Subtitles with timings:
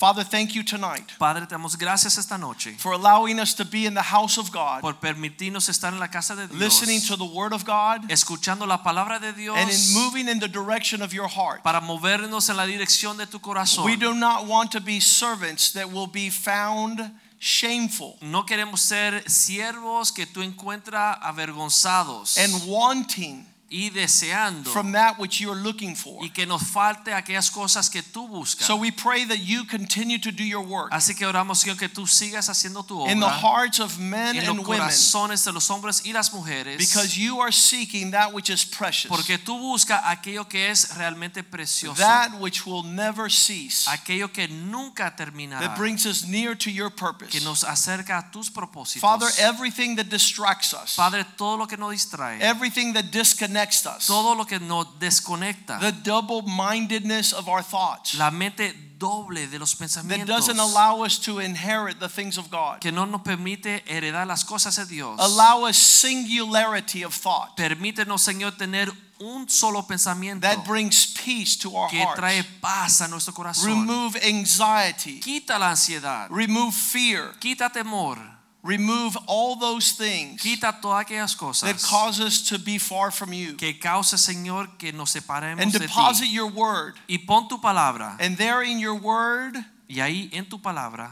[0.00, 3.84] Father, thank you tonight Padre, te damos gracias esta noche for allowing us to be
[3.84, 7.16] in the house of God, por permitirnos estar en la casa de Dios, listening to
[7.16, 11.02] the word of God, escuchando la palabra de Dios and in moving in the direction
[11.02, 11.62] of your heart.
[11.62, 13.84] para movernos en la dirección de tu corazón.
[13.84, 19.22] We do not want to be servants that will be found shameful No queremos ser
[19.28, 26.20] siervos que tú encuentras avergonzados and wanting y deseando from that which you're looking for.
[26.24, 28.66] y que nos falte aquellas cosas que tú buscas.
[28.66, 31.88] So we pray that you continue to do your work Así que oramos Señor que
[31.88, 35.44] tú sigas haciendo tu obra in the hearts of men en and los women corazones
[35.44, 39.38] de los hombres y las mujeres because you are seeking that which is precious, porque
[39.38, 45.14] tú buscas aquello que es realmente precioso, that which will never cease, aquello que nunca
[45.16, 45.60] terminará.
[45.60, 47.30] that brings us near to your purpose.
[47.30, 49.00] que nos acerca a tus propósitos.
[49.00, 54.06] Father, everything that distracts us, Padre, todo lo que nos distrae, everything that disconnects us,
[54.06, 58.14] todo lo que nos desconecta, the double mindedness of our thoughts.
[58.14, 62.80] La mente doble de los that doesn't allow us to inherit the things of God,
[62.80, 65.18] que no nos permite heredar las cosas de Dios.
[65.18, 67.56] allow us singularity of thought.
[67.56, 72.48] Permítenos, Señor, tener un solo pensamiento that brings peace to our que trae hearts.
[72.60, 73.66] paz a nuestro corazón.
[73.66, 78.18] Remove anxiety, Quita la ansiedad, remove fear, quita temor,
[78.62, 83.54] remove all those things quita todas aquellas that cause us to be far from you.
[83.54, 86.30] que causa, Señor, que nos separemos And de deposit ti.
[86.30, 86.94] your word.
[87.08, 89.56] Y pon tu palabra, And there in your word,
[89.88, 91.10] y ahí en tu palabra,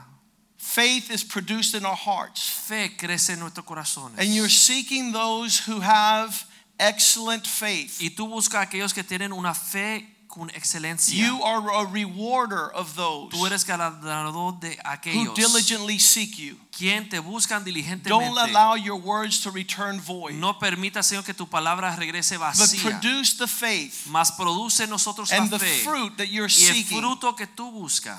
[0.58, 2.48] faith is produced in our hearts.
[2.48, 4.18] fe crece en nuestros corazones.
[4.18, 6.44] And you're seeking those who have
[6.78, 7.98] excellent faith.
[8.00, 11.16] Y tú buscas aquellos que tienen una fe con excelencia.
[11.16, 14.78] You are a rewarder of those Tú eres galardonador de
[15.12, 16.56] who diligently seek you.
[16.70, 17.64] quien te buscan
[18.04, 22.54] Don't allow your words to return void, No permita, Señor, que tu palabra regrese but
[22.82, 27.00] produce the faith Mas produce nosotros la and the fruit that you're y el seeking
[27.00, 28.18] fruto que tú buscas,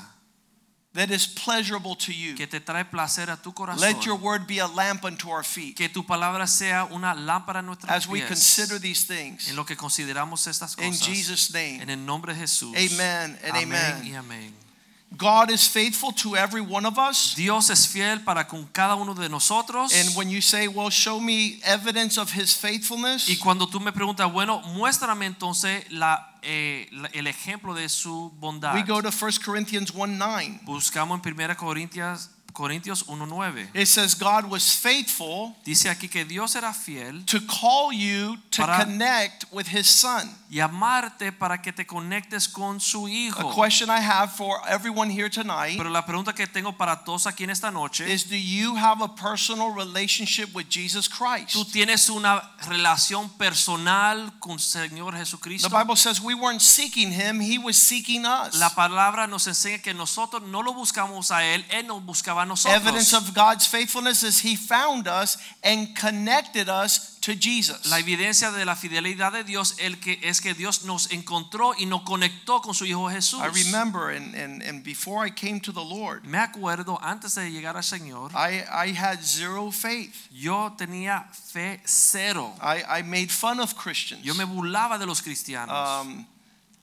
[1.00, 2.36] that is pleasurable to you.
[2.36, 3.80] que te trae placer a tu corazón.
[3.80, 7.60] Let your word be a lamp unto our feet Que tu palabra sea una lámpara
[7.60, 9.48] en nuestros as we consider these things.
[9.50, 10.94] En lo que consideramos estas In.
[10.94, 12.76] Jesus' name, En el nombre de Jesús.
[12.76, 14.06] Amen and amen.
[14.06, 14.69] y amén.
[15.18, 17.34] God is faithful to every one of us.
[17.36, 19.92] Dios es fiel para con cada uno de nosotros.
[19.94, 23.92] And when you say, Well, show me evidence of his faithfulness, Y cuando tú me
[23.92, 28.74] preguntas, bueno, muéstrame entonces la, eh, la- el ejemplo de su bondad.
[28.76, 30.60] we go to 1 Corinthians 1 9.
[30.64, 33.70] Buscamos en 1 Corintios, Corintios 1.9.
[33.74, 38.66] It says, God was faithful Dice aquí que Dios era fiel to call you to
[38.66, 40.30] connect with his son.
[40.50, 43.52] y amarte para que te conectes con su hijo.
[43.52, 47.28] A question I have for everyone here tonight Pero la pregunta que tengo para todos
[47.28, 51.54] aquí en esta noche, is Do you have a personal relationship with Jesus Christ?
[51.54, 57.58] tú tienes una relación personal con Señor The Bible says we weren't seeking him, he
[57.58, 58.60] was seeking us.
[58.60, 62.46] La palabra nos enseña que nosotros no lo buscamos a él, él nos buscaba a
[62.46, 62.76] nosotros.
[62.82, 67.90] Evidence of God's faithfulness is he found us and connected us to Jesus.
[67.90, 71.86] La evidencia de la fidelidad de Dios el que es que Dios nos encontró y
[71.86, 73.42] nos conectó con su hijo Jesús.
[73.42, 77.52] I remember, and, and, and before I came to the Lord, Me acuerdo antes de
[77.52, 80.28] llegar al Señor, I, I had zero faith.
[80.32, 82.54] yo tenía fe cero.
[82.62, 84.24] I, I made fun of Christians.
[84.24, 86.06] Yo me burlaba de los cristianos.
[86.06, 86.26] Um,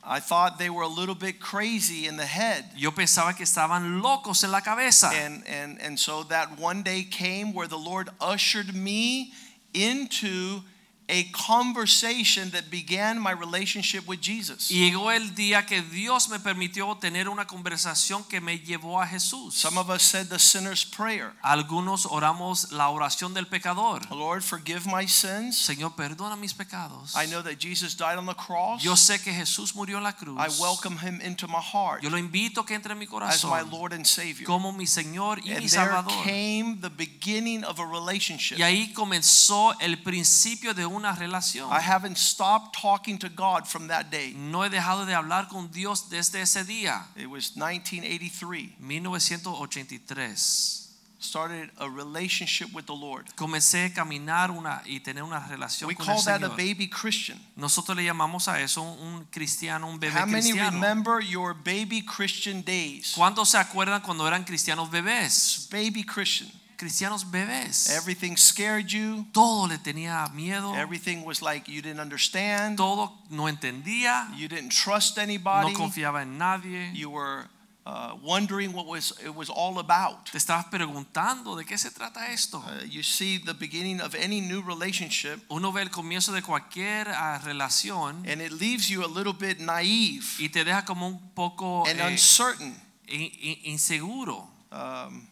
[0.08, 2.64] I thought they were a little bit crazy in the head.
[2.76, 5.10] Yo pensaba que estaban locos en la cabeza.
[5.12, 9.32] And, and, and so that one day came where the Lord ushered me
[9.74, 10.62] into
[11.08, 14.70] a conversation that began my relationship with Jesus.
[14.70, 19.06] Y llegó el día que Dios me permitió tener una conversación que me llevó a
[19.06, 19.54] Jesús.
[19.54, 24.00] Some of us said the sinner's prayer Algunos oramos la oración del pecador.
[24.10, 25.56] Lord, forgive my sins.
[25.56, 27.14] Señor, perdona mis pecados.
[27.14, 28.82] I know that Jesus died on the cross.
[28.82, 30.38] Yo sé que Jesús murió en la cruz.
[30.38, 33.62] I welcome him into my heart Yo lo invito que entre en mi as my
[33.62, 34.44] Lord and Savior.
[34.44, 38.58] como mi Señor y And mi there came the beginning of a relationship.
[38.58, 41.70] Y ahí comenzó el principio de una relación.
[41.70, 44.32] I haven't stopped talking to God from that day.
[44.34, 48.76] No he dejado de hablar con Dios desde ese día, It was 1983.
[48.80, 50.82] 1983.
[51.18, 53.34] Started a relationship with the Lord.
[53.36, 56.88] Comencé a caminar una y tener una relación We con el call that a baby
[56.88, 57.38] Christian.
[57.56, 60.70] Nosotros le llamamos a eso un cristiano, un bebé How many cristiano.
[60.72, 63.14] remember your baby Christian days?
[63.16, 65.68] ¿Cuántos se acuerdan cuando eran cristianos bebés?
[65.70, 66.50] Baby Christian.
[66.76, 67.90] Cristianos bebés.
[67.90, 69.26] Everything scared you.
[69.32, 70.74] Todo le tenía miedo.
[70.76, 72.76] Everything was like you didn't understand.
[72.76, 74.28] Todo no entendía.
[74.36, 75.74] You didn't trust No anybody.
[75.74, 76.90] confiaba en nadie.
[76.94, 77.48] You were
[77.86, 80.26] uh, wondering what was it was all about.
[80.32, 82.58] Te estabas preguntando de qué se trata esto.
[82.58, 87.06] Uh, you see the beginning of any new relationship, Uno ve el comienzo de cualquier
[87.08, 91.18] ah, relación and it leaves you a little bit naive y te deja como un
[91.34, 92.74] poco and eh, uncertain.
[93.08, 94.48] in- in- inseguro.
[94.72, 95.28] Um,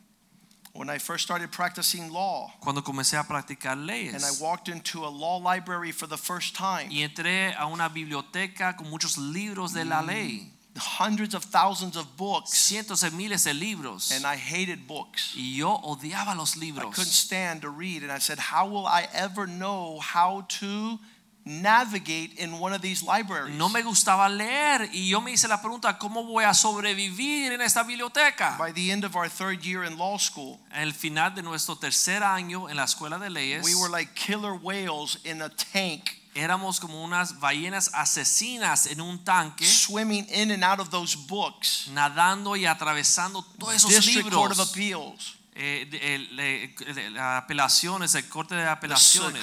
[0.74, 5.04] when I first started practicing law, Cuando comencé a practicar leyes, and I walked into
[5.04, 9.72] a law library for the first time, y entré a una biblioteca con muchos libros
[9.72, 14.10] de la ley, hundreds of thousands of books, cientos de miles de libros.
[14.10, 15.34] and I hated books.
[15.36, 16.86] Y yo odiaba los libros.
[16.88, 20.98] I couldn't stand to read, and I said, "How will I ever know how to
[21.44, 25.60] navigate in one of these libraries?" No me gustaba leer y yo me hice la
[25.60, 28.56] pregunta, ¿cómo voy a sobrevivir en esta biblioteca?
[28.58, 32.22] By the end of our third year in law school, el final de nuestro tercer
[32.22, 36.80] año en la escuela de leyes, we were like killer whales in a tank, éramos
[36.80, 41.88] como unas ballenas asesinas en un tanque, swimming in and out of those books.
[41.92, 44.70] nadando y atravesando todos esos District Court of.
[44.70, 48.96] Appeals, Eh, eh, apelaciones, el corte de the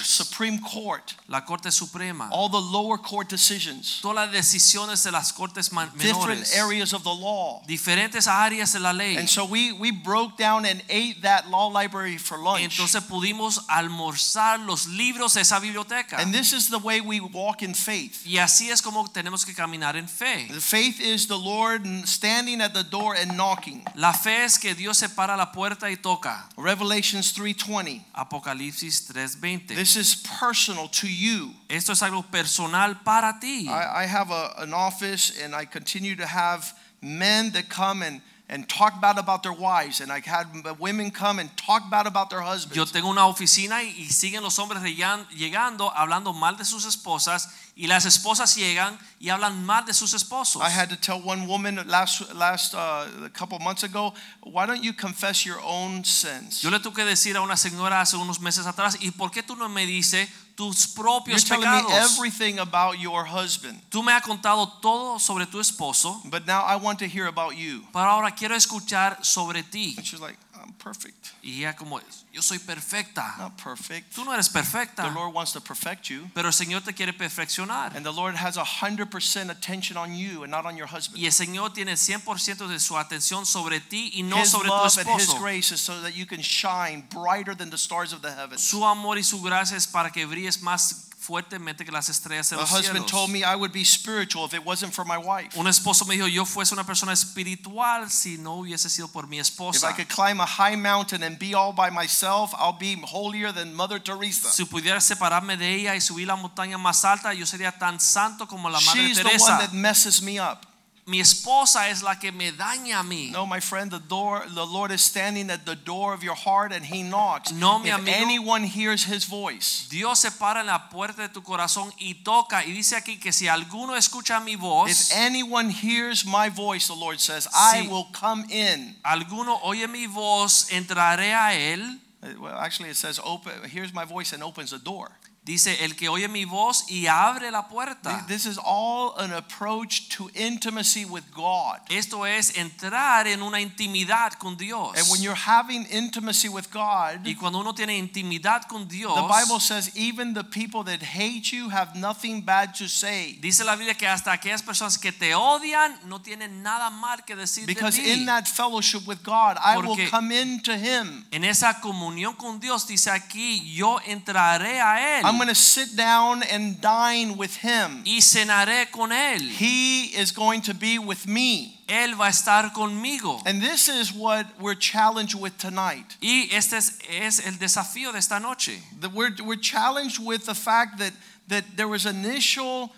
[0.03, 5.31] Supreme Court, la corte suprema, all the lower court decisions, todas las decisiones de las
[5.31, 7.63] cortes ma- different areas of the law.
[7.65, 9.15] diferentes áreas de la ley.
[9.15, 12.61] And so we, we broke down and ate that law library for lunch.
[12.61, 16.19] Entonces pudimos almorzar los libros de esa biblioteca.
[16.19, 18.25] And this is the way we walk in faith.
[18.25, 20.49] Y así es como tenemos que caminar en fe.
[20.49, 23.85] The faith is the Lord standing at the door and knocking.
[23.95, 26.49] La fe es que Dios se para a la puerta y toca.
[26.57, 28.01] Revelations 3:20.
[28.15, 29.75] Apocalipsis 3:20.
[29.75, 31.53] This is personal to you.
[31.69, 33.67] Esto es algo personal para ti.
[33.67, 38.21] I, I have a, an office and I continue to have men that come and,
[38.51, 40.01] and talk bad about their wives.
[40.01, 40.45] And I had
[40.77, 42.75] women come and talk bad about their husbands.
[42.75, 47.47] Yo tengo una oficina y, y siguen los hombres llegando hablando mal de sus esposas
[47.77, 50.61] y las esposas llegan y hablan mal de sus esposos.
[50.61, 54.13] I had to tell one woman last last uh, a couple months ago,
[54.43, 56.61] why don't you confess your own sins?
[56.61, 59.43] Yo le tuve que decir a una señora hace unos meses atrás, ¿y por qué
[59.43, 60.27] tú no me dices
[60.61, 65.47] tus You're propios telling me everything about your husband, Tú me has contado todo sobre
[65.47, 67.81] tu esposo, but now I want to hear about you.
[67.91, 69.95] pero ahora quiero escuchar sobre ti.
[69.97, 71.29] And she's like, I'm perfect.
[71.43, 71.99] Y ella como,
[72.31, 73.35] yo soy perfecta.
[73.37, 74.13] Not perfect.
[74.15, 76.29] Tú no eres perfecta, The Lord wants to perfect you.
[76.33, 77.95] pero el Señor te quiere perfeccionar.
[77.95, 81.17] And the Lord has a hundred percent attention on you and not on your husband.
[81.19, 84.73] Y el Señor tiene 100% de su atención sobre ti y no His sobre tu
[84.75, 85.39] love and His esposo.
[85.41, 88.61] grace is so that you can shine brighter than the stars of the heavens.
[88.63, 92.55] Su amor y su gracia es para que brilles más fuertemente que las estrellas de
[92.55, 95.55] A los husband told me I would be spiritual if it wasn't for my wife.
[95.55, 99.37] Un esposo me dijo, yo fuese una persona espiritual si no hubiese sido por mi
[99.37, 99.89] If esposa.
[99.91, 103.73] I could climb a high mountain and be all by myself, I'll be holier than
[103.75, 104.49] Mother Teresa.
[104.51, 108.47] Si pudiera separarme de ella y subir la montaña más alta, yo sería tan santo
[108.47, 109.57] como la Madre She's the one Teresa.
[109.59, 110.65] that messes me up.
[111.11, 113.31] Mi esposa es la que me daña a mí.
[113.31, 116.71] No, my friend, the door, the Lord is standing at the door of your heart
[116.71, 117.51] and He knocks.
[117.51, 118.17] No, mi if amigo.
[118.17, 122.63] anyone hears His voice, Dios se para en la puerta de tu corazón y toca
[122.65, 126.95] y dice aquí que si alguno escucha mi voz, if anyone hears my voice, the
[126.95, 128.95] Lord says, I will come in.
[129.03, 131.99] alguno oye mi voz, entraré a él.
[132.23, 135.09] Uh, Well, actually, it says, open, hears my voice and opens the door.
[135.43, 138.11] Dice el que oye mi voz y abre la puerta.
[138.11, 141.79] Th- This is all an approach to intimacy with God.
[141.89, 144.95] Esto es entrar en una intimidad con Dios.
[144.95, 149.21] And when you're having intimacy with God, Y cuando uno tiene intimidad con Dios, the
[149.23, 153.39] Bible says even the people that hate you have nothing bad to say.
[153.41, 157.35] dice la Biblia que hasta aquellas personas que te odian no tienen nada mal que
[157.35, 158.11] decir Because de ti.
[158.11, 161.25] in that fellowship with God, I will Porque- come into Him.
[161.31, 165.95] en esa comunión con Dios dice aquí, yo entraré a él I'm going to sit
[165.95, 168.03] down and dine with Him.
[168.05, 169.39] y cenaré con él.
[169.39, 171.79] He is going to be with me.
[171.87, 173.41] Él va a estar conmigo.
[173.45, 176.17] And this is what we're challenged with tonight.
[176.21, 178.73] Y este es, es el desafío de esta noche.
[178.99, 181.13] That we're, we're challenged with the fact that,
[181.47, 182.91] that there was initial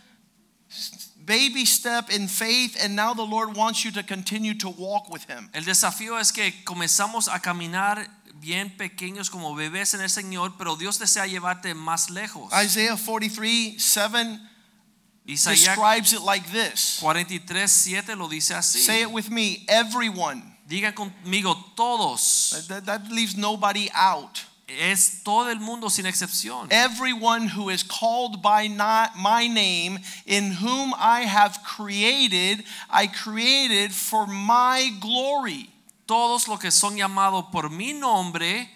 [1.24, 5.25] baby step in faith, and now the Lord wants you to continue to walk with
[5.25, 5.52] Him.
[5.54, 8.08] El desafío es que comenzamos a caminar
[8.44, 12.52] bien pequeños como bebés en el Señor, pero Dios desea llevarte más lejos.
[12.54, 14.40] Isaiah 43 7
[15.26, 18.80] Isaías describes it like this 43, 7 lo dice así.
[18.80, 20.44] Say it with me, everyone.
[20.68, 22.68] Diga conmigo todos.
[22.68, 24.42] That, that leaves nobody out.
[24.68, 26.68] Es todo el mundo sin excepción.
[26.72, 33.94] Everyone who is called by not my name, in whom I have created, I created
[33.94, 35.73] for my glory.
[36.13, 38.70] Todos los que son llamados por mi nombre,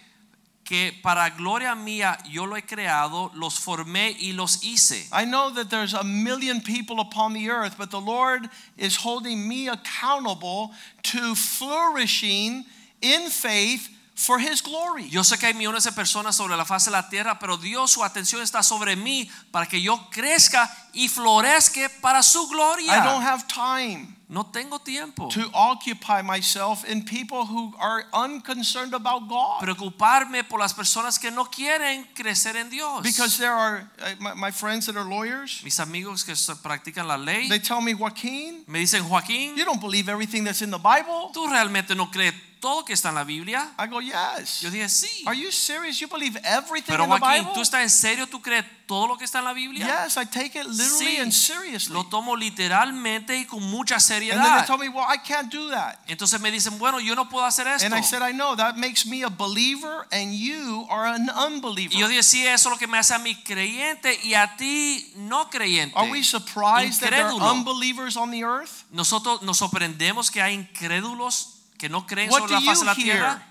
[0.64, 5.06] que para gloria mía yo lo he creado, los formé y los hice.
[5.12, 9.46] I know that there's a million people upon the earth, but the Lord is holding
[9.46, 10.72] me accountable
[11.12, 12.64] to flourishing
[13.02, 13.88] in faith
[14.18, 15.08] for His glory.
[15.08, 17.92] Yo sé que hay millones de personas sobre la faz de la tierra, pero Dios
[17.92, 22.98] su atención está sobre mí para que yo crezca y florezca para su gloria.
[22.98, 25.28] I don't have time No tengo tiempo.
[25.30, 29.60] to occupy myself in people who are unconcerned about God.
[29.60, 33.02] Preocuparme por las personas que no quieren crecer en Dios.
[33.02, 37.16] Because there are uh, my, my friends that are lawyers, Mis amigos que practican la
[37.16, 40.78] ley they tell me, Joaquin, me dicen, Joaquín, you don't believe everything that's in the
[40.78, 41.30] Bible.
[41.32, 43.72] ¿tú realmente no crees todo que está en la Biblia?
[43.78, 44.60] I go, yes.
[44.60, 45.24] Yo dije, sí.
[45.26, 45.98] Are you serious?
[46.00, 47.54] You believe everything Pero in the Joaquín, Bible?
[47.54, 48.26] ¿tú estás en serio?
[48.26, 50.04] ¿Tú crees todo lo que está en la Biblia?
[50.04, 51.16] Yes, I take it literally Sí.
[51.18, 51.92] and seriously.
[51.94, 54.66] Lo tomo literalmente y con mucha And then they seriedad.
[54.66, 55.98] tell me, well, I can't do that.
[56.06, 57.86] Entonces me dicen, bueno, yo no puedo hacer esto.
[57.86, 61.94] And I said, I know that makes me a believer and you are an unbeliever.
[61.94, 64.56] Y yo dije, sí, eso es lo que me hace a mí creyente y a
[64.56, 65.94] ti no creyente.
[65.96, 67.52] Are we surprised that there are Incrédulo.
[67.52, 68.84] unbelievers on the earth?
[68.90, 72.80] Nosotros nos sorprendemos que hay incrédulos que no creen What sobre do la faz you
[72.80, 73.04] de la hear?
[73.04, 73.42] tierra.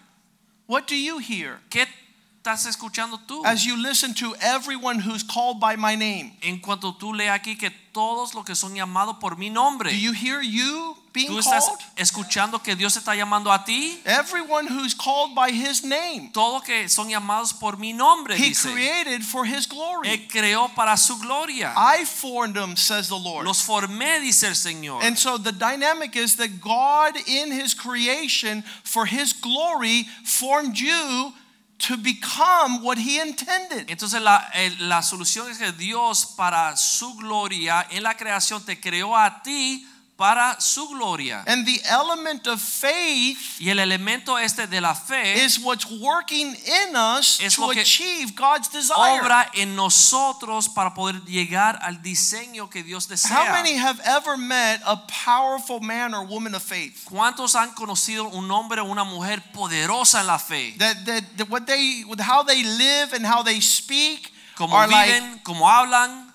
[0.68, 1.88] What do you hear ¿Qué
[2.44, 3.42] estás escuchando tú?
[3.46, 6.38] as you listen to everyone who's called by my name?
[6.42, 9.98] En cuanto tú lees aquí que todos los que son llamados por mi nombre, Do
[9.98, 11.80] you hear you being tú estás called?
[11.96, 14.00] escuchando que Dios está llamando a ti.
[14.06, 16.32] Everyone who's called by his name.
[16.34, 18.72] Todos que son llamados por mi nombre, He dice.
[18.72, 20.10] created for his glory.
[20.10, 21.74] Él creó para su gloria.
[21.76, 23.46] I formed them, says the Lord.
[23.46, 25.04] Los formé, dice el Señor.
[25.04, 31.34] And so the dynamic is that God, in His creation, for His glory, formed you
[31.80, 33.88] to become what He intended.
[33.88, 38.80] Entonces la, eh, la solución es que Dios para su gloria en la creación te
[38.80, 39.86] creó a ti
[40.18, 41.44] para su gloria.
[41.46, 46.56] And the element of faith Y el elemento este de la fe is what's working
[46.56, 49.22] in us Es to achieve God's desire.
[49.22, 53.52] obra en nosotros para poder llegar al diseño que Dios How desea.
[53.54, 57.04] many have ever met a powerful man or woman of faith?
[57.06, 60.74] ¿Cuántos han conocido un hombre o una mujer poderosa en la fe?
[60.80, 65.12] That, that, that what they, how they live and how they speak Como are like,
[65.14, 66.34] viven, como hablan,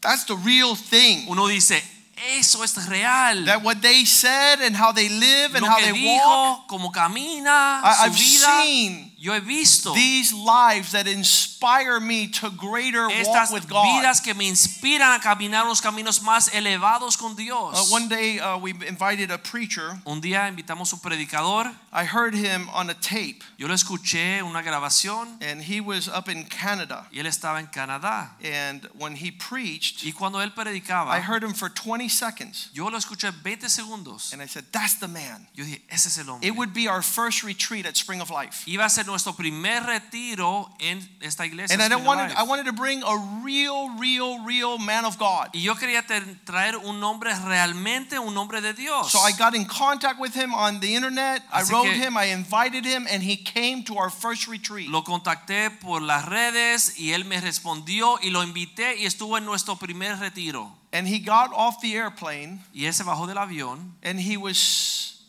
[0.00, 1.26] that's the real thing.
[1.28, 1.82] uno dice,
[2.16, 3.44] eso es real.
[3.44, 6.66] That what they said and how they live and Lo how que they walk.
[6.66, 8.62] como camina, I, su I've vida.
[8.62, 13.84] seen Yo he visto these lives that inspire me to greater walk with God.
[14.00, 17.90] vidas que me inspiran a caminar los caminos más elevados con Uh, Dios.
[17.90, 19.98] one day uh, we invited a preacher.
[20.06, 24.62] Un día invitamos un predicador, I heard him on a tape, yo lo escuché una
[24.62, 27.06] grabación and he was up in Canada.
[27.12, 28.30] y él estaba en Canadá.
[28.44, 32.68] And when he preached, Y cuando él predicaba, I heard him for 20 seconds.
[32.72, 34.32] yo lo escuché 20 segundos.
[34.32, 35.48] And I said, That's the man.
[35.54, 36.46] Yo dije, ese es el hombre.
[36.46, 38.64] It would be our first retreat at Spring of Life.
[38.68, 41.74] Iba a ser nuestro primer retiro en esta iglesia.
[41.74, 42.36] And I, wanted.
[42.36, 45.48] I wanted to bring a real, real, real man of God.
[45.54, 46.04] Y yo quería
[46.44, 49.10] traer un nombre realmente, un nombre de Dios.
[49.10, 51.42] So I got in contact with him on the internet.
[51.50, 54.88] I Así wrote que- him, I invited him, and he came to our first retreat.
[54.90, 59.46] Lo contacté por las redes y él me respondió y lo invité y estuvo en
[59.46, 60.70] nuestro primer retiro.
[60.92, 65.22] And he got off the airplane Y él se bajó del avión and he was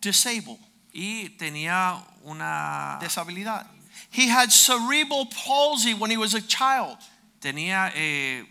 [0.00, 0.58] disabled,
[0.92, 3.66] y tenía una disabilidad.
[4.10, 6.96] He had cerebral palsy when he was a child,
[7.40, 8.44] tenía eh,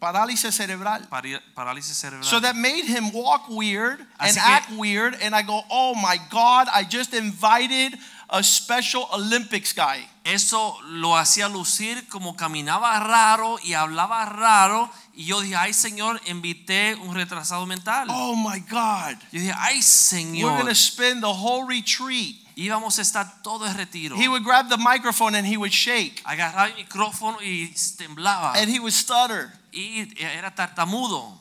[0.00, 1.06] parálisis cerebral.
[1.54, 2.24] parálisis cerebral.
[2.24, 5.14] So that made him walk weird and Así que- act weird.
[5.22, 10.08] And I go, oh my God, I just invited a special Olympics guy.
[10.24, 16.20] Eso lo hacía lucir como caminaba raro y hablaba raro y yo dije, "Ay, Señor,
[16.26, 19.16] invité un retrasado mental." Oh my God.
[19.30, 19.80] Yo dije, "Ay,
[20.42, 22.36] We're going to spend the whole retreat.
[22.56, 24.16] Íbamos a estar todo el retiro.
[24.16, 28.70] He would grab the microphone and he would shake Agarraba el micrófono y temblaba and
[28.70, 29.52] he would stutter.
[29.72, 31.36] y era tartamudo.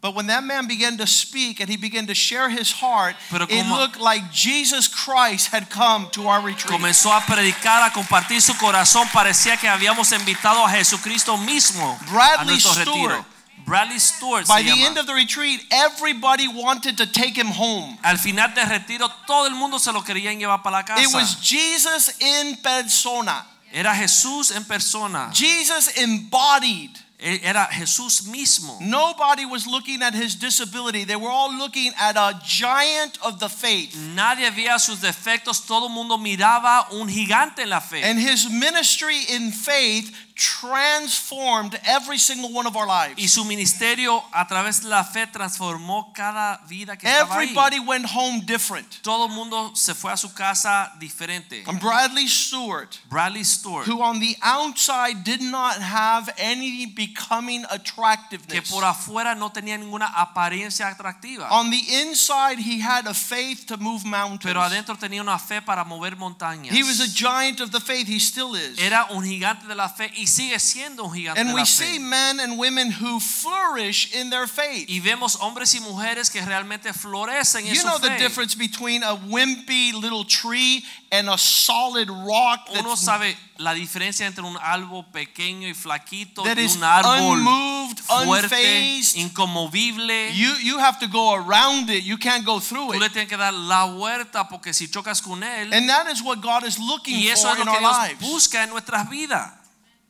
[0.00, 3.46] But when that man began to speak and he began to share his heart, Pero
[3.48, 6.70] it looked like Jesus Christ had come to our retreat.
[6.70, 9.08] Comenzó a predicar, a compartir su corazón.
[9.12, 11.98] Parecía que habíamos invitado a Jesucristo mismo
[12.38, 12.86] a nuestro Stewart.
[12.86, 13.33] retiro.
[13.64, 14.84] Bradley Stewart By the llama.
[14.84, 17.98] end of the retreat, everybody wanted to take him home.
[18.04, 21.02] Al final del retiro, todo el mundo se lo querían llevar para la casa.
[21.02, 23.44] It was Jesus in persona.
[23.72, 25.30] Era Jesús en persona.
[25.32, 26.90] Jesus embodied.
[27.18, 28.78] Era Jesús mismo.
[28.82, 31.04] Nobody was looking at his disability.
[31.04, 33.96] They were all looking at a giant of the faith.
[34.14, 35.66] Nadie veía sus defectos.
[35.66, 38.02] Todo el mundo miraba un gigante en la fe.
[38.02, 43.14] And his ministry in faith transformed every single one of our lives.
[43.18, 47.44] Y su ministerio a través de la fe transformó cada vida que estaba ahí.
[47.44, 49.00] Everybody went home different.
[49.02, 51.64] Todo el mundo se fue a su casa diferente.
[51.66, 58.52] And Bradley Stewart, Bradley Stewart, who on the outside did not have any becoming attractiveness.
[58.52, 63.66] que por afuera no tenía ninguna apariencia atractiva, On the inside, he had a faith
[63.66, 64.42] to move mountains.
[64.42, 66.74] pero adentro tenía una fe para mover montañas.
[66.74, 68.08] He was a giant of the faith.
[68.08, 68.78] He still is.
[68.78, 71.66] Era un gigante de la fe y sigue siendo un gigante And de we la
[71.66, 71.98] see fe.
[71.98, 74.88] men and women who flourish in their faith.
[74.88, 78.18] Y vemos hombres y mujeres que realmente florecen en You su know the fe.
[78.18, 84.26] difference between a wimpy little tree and a solid rock Uno that's, sabe la diferencia
[84.26, 89.16] entre un árbol pequeño y flaquito that y is un árbol unmoved, fuerte, unfazed.
[89.16, 90.32] inconmovible.
[90.34, 92.02] You, you have to go around it.
[92.04, 93.12] You can't go through Tú le it.
[93.12, 96.64] tienes que dar la vuelta porque si chocas con él And that is what God
[96.64, 98.20] is looking y eso for es lo in que our Dios lives.
[98.20, 99.52] busca en nuestras vidas.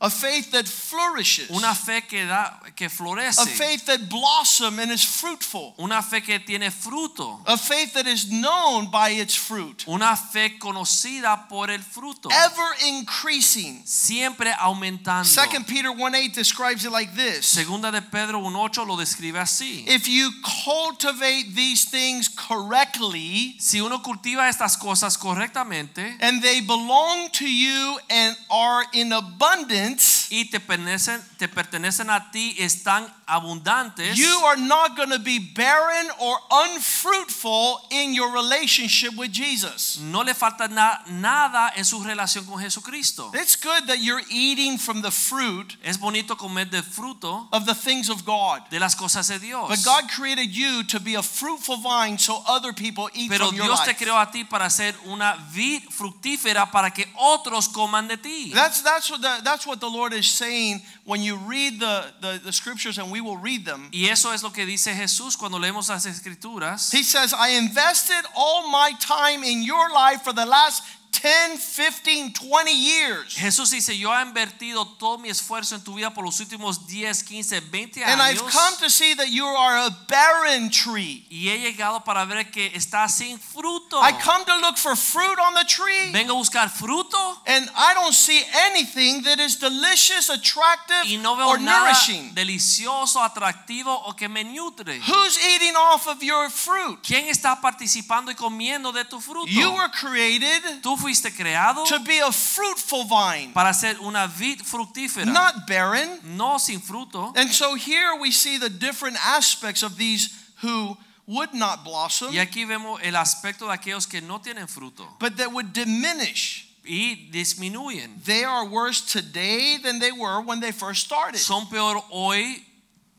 [0.01, 1.49] A faith that flourishes.
[1.49, 3.39] Una fe que da que florece.
[3.41, 5.73] A faith that blossoms and is fruitful.
[5.79, 7.39] Una fe que tiene fruto.
[7.47, 9.85] A faith that is known by its fruit.
[9.87, 12.29] Una fe conocida por el fruto.
[12.29, 13.81] Ever increasing.
[13.85, 15.25] Siempre aumentando.
[15.25, 17.45] 2 Peter 1 8 describes it like this.
[17.45, 19.87] Segunda de Pedro 1.8 lo describe así.
[19.87, 20.29] If you
[20.65, 27.97] cultivate these things correctly, Si uno cultiva estas cosas correctamente and they belong to you
[28.09, 34.41] and are in abundance, present y te pertenecen, te pertenecen a ti, están abundantes, you
[34.45, 39.99] are not going to be barren or unfruitful in your relationship with Jesus.
[39.99, 43.31] no le falta na- nada en su relación con Jesucristo.
[43.33, 47.75] It's good that you're eating from the fruit Es bonito comer del fruto of the
[47.75, 48.61] things of God.
[48.69, 49.67] de las cosas de Dios.
[49.69, 53.55] But God created you to be a fruitful vine so other people eat Pero from
[53.55, 58.07] your Dios te creó a ti para ser una vid fructífera para que otros coman
[58.07, 58.51] de ti.
[58.53, 62.41] That's, that's, what the, that's what the Lord is saying when you read the, the,
[62.43, 63.89] the scriptures, and we will read them.
[63.91, 66.91] Y eso es lo que dice Jesús cuando leemos las escrituras.
[66.91, 70.83] He says, I invested all my time in your life for the last
[71.21, 73.35] 10, 15, 20 years.
[73.35, 77.23] Jesús dice, yo he invertido todo mi esfuerzo en tu vida por los últimos 10,
[77.23, 78.51] 15, 20 And I've años.
[78.51, 81.25] come to see that you are a barren tree.
[81.29, 83.99] Y he llegado para ver que está sin fruto.
[84.01, 86.11] I come to look for fruit on the tree.
[86.11, 91.35] Vengo a buscar fruto And I don't see anything that is delicious, attractive, y no
[91.35, 92.33] veo or nada nourishing.
[92.33, 94.99] delicioso, atractivo o que me nutre.
[94.99, 96.99] Who's eating off of your fruit?
[97.03, 99.47] ¿Quién está participando y comiendo de tu fruto?
[99.47, 104.59] You were created Tú fuiste creado to be a fruitful vine, para ser una vid
[104.63, 106.19] fructífera, not barren.
[106.35, 107.31] no sin fruto.
[107.37, 110.29] And so here we see the different aspects of these
[110.63, 115.07] who would not blossom, Y aquí vemos el aspecto de aquellos que no tienen fruto
[115.19, 116.67] but that would diminish.
[116.87, 118.23] y disminuyen.
[118.23, 121.39] They are worse today than they were when they first started.
[121.39, 122.63] Son peor hoy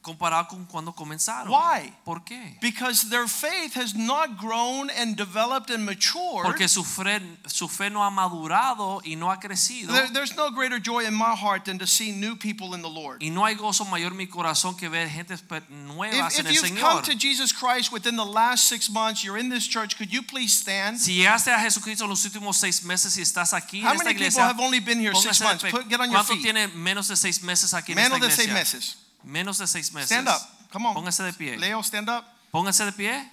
[0.06, 1.48] comparado con cuando comenzaron.
[1.50, 1.92] Why?
[2.04, 2.58] ¿Por qué?
[2.60, 6.44] Because their faith has not grown and developed and matured.
[6.44, 9.92] Porque su fe, su fe no ha madurado y no ha crecido.
[9.92, 12.88] There- there's no greater joy in my heart than to see new people in the
[12.88, 13.20] Lord.
[13.20, 16.46] Y no hay gozo mayor en mi corazón que ver gente pe- nuevas If, en
[16.46, 19.66] if el you've come to Jesus Christ within the last six months, you're in this
[19.66, 20.98] church, could you please stand?
[21.00, 24.42] Si llegaste a Jesucristo en los últimos seis meses y estás aquí en esta iglesia.
[24.42, 25.64] How many people have only been here six months?
[25.64, 26.38] Put, get on your feet.
[26.38, 28.18] ¿Cuánto tiene menos de seis meses aquí en esta iglesia?
[28.18, 28.96] Menos de seis meses.
[29.26, 30.08] Menos de seis meses.
[30.08, 30.40] Stand up.
[30.70, 30.94] Come on.
[30.94, 31.56] Póngase de pie.
[31.56, 32.24] Leo, stand up.
[32.52, 33.28] Póngase de pie.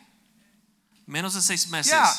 [1.07, 1.91] Menos de seis meses.
[1.91, 2.11] Yeah.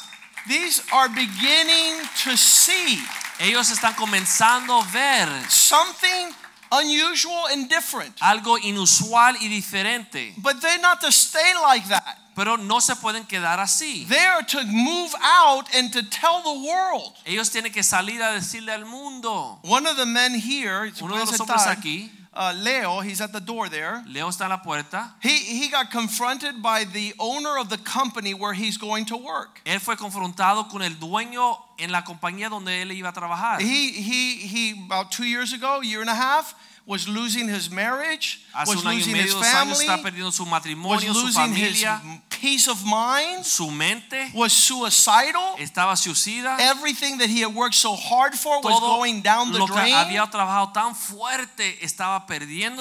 [0.46, 2.98] These are beginning to see
[3.40, 6.32] Ellos están comenzando a ver something
[6.70, 8.16] unusual and different.
[8.20, 10.34] algo inusual y diferente.
[10.36, 12.18] But they're not to stay like that.
[12.36, 14.06] Pero no se pueden quedar así.
[14.08, 17.14] They are to move out and to tell the world.
[17.24, 19.58] Ellos tienen que salir a decirle al mundo.
[19.62, 23.40] One of the men here, Uno de los hombres aquí, uh, Leo, he's at the
[23.40, 24.02] door there.
[24.08, 25.14] Leo está en la puerta.
[25.22, 29.60] He, he got confronted by the owner of the company where he's going to work.
[29.64, 33.60] Él fue confrontado con el dueño en la compañía donde él iba a trabajar.
[33.60, 36.54] He, he, he, about two years ago, year and a half,
[36.86, 39.86] was losing his marriage, Hace was un año y losing his medio, dos años family,
[39.86, 41.84] está perdiendo su was matrimonio, su losing his
[42.28, 44.30] peace of mind, su mente.
[44.34, 45.56] was suicidal.
[45.58, 46.58] Estaba suicida.
[46.60, 49.94] Everything that he had worked so hard for was going down the lo que drain.
[49.94, 52.26] había trabajado tan fuerte estaba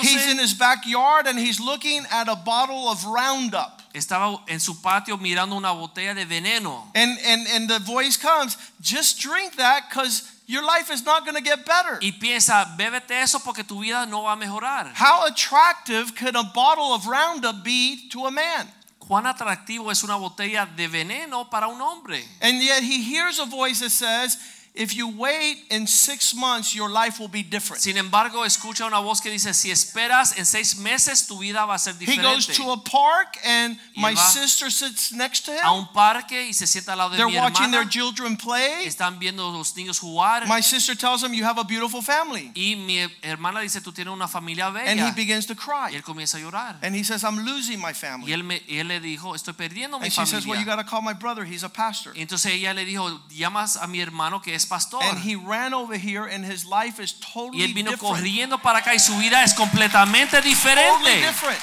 [0.01, 3.81] He's in his backyard and he's looking at a bottle of Roundup.
[3.93, 6.91] Estaba en su patio mirando una botella de veneno.
[6.93, 11.35] And, and, and the voice comes, just drink that because your life is not going
[11.35, 11.99] to get better.
[12.01, 14.91] Y piensa, bébete eso porque tu vida no va a mejorar.
[14.93, 18.67] How attractive could a bottle of Roundup be to a man?
[18.99, 22.23] Cuán atractivo es una botella de veneno para un hombre.
[22.41, 24.37] And yet he hears a voice that says,
[24.75, 27.83] if you wait in six months, your life will be different.
[27.83, 31.75] Sin embargo, escucha una voz que dice, si esperas en seis meses, tu vida va
[31.75, 32.21] a ser diferente.
[32.21, 35.63] He goes to a park, and my sister sits next to him.
[35.63, 38.85] A un parque y se sienta al lado de They're mi watching their children play.
[38.87, 40.47] Están viendo los niños jugar.
[40.47, 42.51] My sister tells him, You have a beautiful family.
[42.55, 44.89] Y mi hermana dice, tú tienes una familia bella.
[44.89, 45.91] And he begins to cry.
[45.91, 46.79] Y él comienza a llorar.
[46.81, 48.31] And he says, I'm losing my family.
[48.31, 50.65] Y él, me, y él le dijo, estoy perdiendo mi And she says, Well, you
[50.65, 51.45] got to call my brother.
[51.45, 52.13] He's a pastor.
[52.15, 54.97] Entonces ella le dijo, llamas a mi hermano que es pastor.
[55.01, 58.15] And he ran over here, and his life is totally Y totally él vino different.
[58.17, 61.21] corriendo para acá y su vida es completamente Totally diferente.
[61.21, 61.59] different.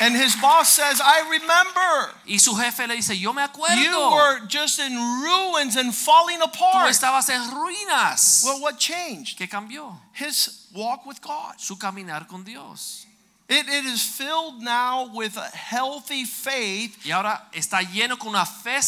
[0.00, 2.12] And his boss says, I remember.
[2.26, 3.76] Y su jefe le dice, yo me acuerdo.
[3.76, 6.90] You were just in ruins and falling Tú apart.
[6.90, 8.42] estabas en ruinas.
[8.44, 9.38] Well, what changed?
[9.38, 10.00] ¿Qué cambió?
[10.14, 11.54] His walk with God.
[11.58, 13.06] Su caminar con Dios.
[13.48, 18.46] It, it is filled now with a healthy faith, Y ahora está lleno con una
[18.46, 18.80] fe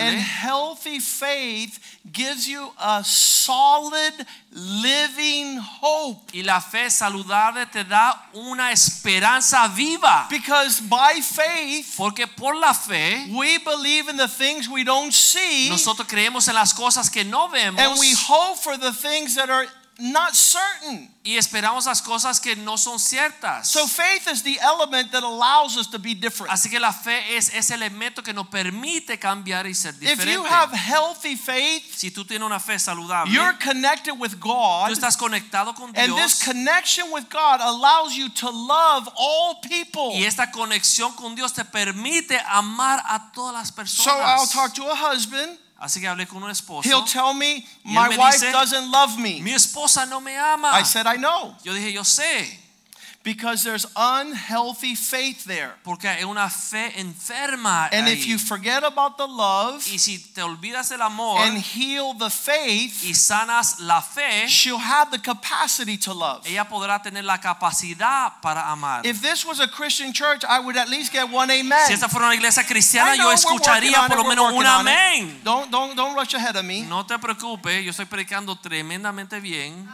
[0.00, 1.78] and healthy faith
[2.10, 6.32] gives you a solid living hope.
[6.34, 10.26] Y la fe saludable te da una esperanza viva.
[10.28, 15.68] Because by faith, Porque por la fe, we believe in the things we don't see,
[15.70, 17.78] nosotros creemos en las cosas que no vemos.
[17.78, 19.66] and we hope for the things that are
[20.00, 21.08] not certain.
[21.22, 23.68] Y esperamos las cosas que no son ciertas.
[23.68, 26.50] So faith is the element that allows us to be different.
[26.52, 30.44] Así que la fe es ese elemento que nos permite cambiar y ser If you
[30.44, 35.16] have healthy faith, si tú tienes una fe saludable, you're connected with tú God, estás
[35.16, 40.12] conectado con and this connection with God allows you to love all people.
[40.14, 44.90] Y esta conexión con Dios te permite amar a todas las So I'll talk to
[44.90, 45.58] a husband.
[45.80, 46.86] Así que hablé con un esposo.
[46.86, 49.40] He'll tell me, My me wife dice, doesn't love me.
[49.40, 50.78] Mi esposa no me ama.
[50.78, 51.56] I said, I know.
[51.64, 52.60] Yo dije, yo sé,
[53.22, 55.74] Because there's unhealthy faith there.
[55.84, 58.14] porque hay una fe enferma And ahí.
[58.14, 62.30] if you forget about the love y si te olvidas del amor and heal the
[62.30, 66.46] faith, y sanas la fe, she'll have the capacity to love.
[66.46, 69.04] ella podrá tener la capacidad para amar.
[69.04, 71.86] If this was a Christian church, I would at least get one amen.
[71.86, 75.40] si esta fuera una iglesia cristiana, yo escucharía por lo menos un amén.
[75.44, 76.82] Don't, don't, don't rush ahead of me.
[76.82, 79.86] No te preocupes, yo estoy predicando tremendamente bien.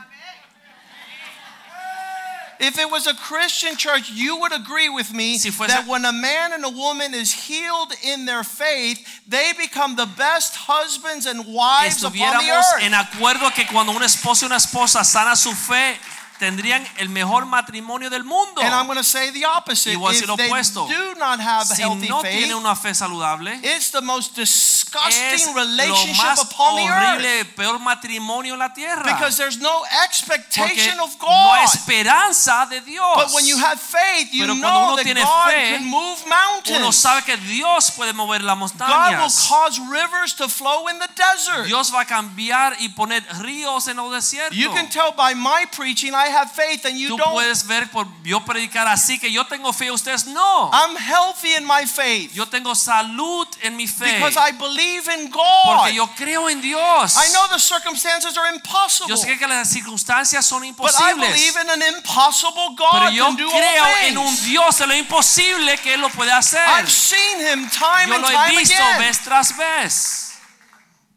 [2.59, 6.05] If it was a Christian church, you would agree with me Si fuese- that when
[6.05, 11.27] a man and a woman is healed in their faith, they become the best husbands
[11.27, 12.83] and wives upon the earth.
[12.83, 15.99] en acuerdo que cuando un esposo y una esposa sana su fe,
[16.39, 18.61] tendrían el mejor matrimonio del mundo.
[18.61, 19.93] And I'm going to say the opposite.
[19.93, 20.87] Y voy a decir If lo opuesto.
[20.89, 22.21] do not have a si healthy no
[22.59, 27.21] una fe saludable, it's the most disgusting es lo relationship más upon the earth.
[27.21, 29.03] horrible, peor matrimonio en la tierra.
[29.05, 31.75] Because there's no Porque expectation of no hay God.
[31.75, 33.15] esperanza de Dios.
[33.17, 35.85] But when you have faith, you Pero cuando know uno that tiene God fe, can
[35.85, 36.97] move Uno mountains.
[36.97, 39.49] sabe que Dios puede mover las God will montañas.
[39.49, 41.67] cause rivers to flow in the desert.
[41.67, 44.57] Dios va a cambiar y poner ríos en los desiertos.
[44.57, 47.33] You can tell by my preaching I have faith and you Tú don't.
[47.33, 50.71] puedes ver por yo predicar así que yo tengo fe, ustedes no.
[50.73, 54.19] I'm healthy in my faith Yo tengo salud en mi fe.
[54.19, 55.65] because I believe in God.
[55.65, 57.17] Porque yo creo en Dios.
[57.17, 61.29] I know the circumstances are impossible, Yo sé que las circunstancias son but I imposibles.
[61.33, 64.37] believe in an impossible God Pero yo can do all creo en un.
[64.45, 66.61] Dios de lo imposible que Él lo puede hacer.
[66.69, 68.99] I've seen Him time Yo and lo he time visto again.
[68.99, 70.26] vez tras vez.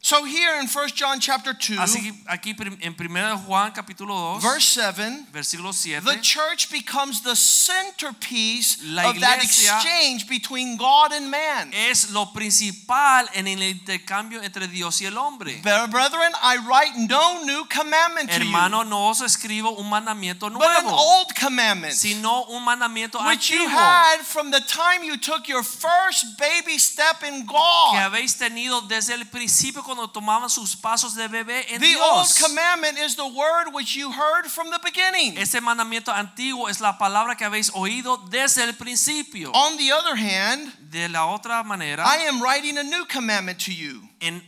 [0.01, 4.41] So here in 1 John chapter 2, Así que aquí en 1 Juan capítulo 2,
[4.41, 11.29] verse 7, versículo 7, the church becomes the centerpiece of that exchange between God and
[11.29, 11.71] man.
[11.73, 15.59] es lo principal en el intercambio entre Dios y el hombre.
[15.63, 20.63] Brethren, I write no new commandment to you, Hermano, no os escribo un mandamiento but
[20.63, 21.93] an old commandment.
[21.93, 27.21] sino un mandamiento which you had from the time you took your first baby step
[27.23, 27.95] in que God.
[27.95, 32.99] habéis tenido desde el principio cuando tomaban sus pasos de bebé en The old commandment
[32.99, 35.35] is the word which you heard from the beginning.
[35.37, 39.51] Ese mandamiento antiguo es la palabra que habéis oído desde el principio.
[39.53, 43.71] On the other hand, De la otra manera, I am writing a new commandment to
[43.71, 44.43] you, en-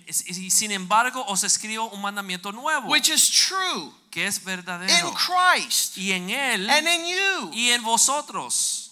[0.50, 5.08] sin embargo os escribo un mandamiento nuevo which is true que es verdadero.
[5.08, 7.50] in Christ y en él and in you.
[7.54, 8.91] y en vosotros.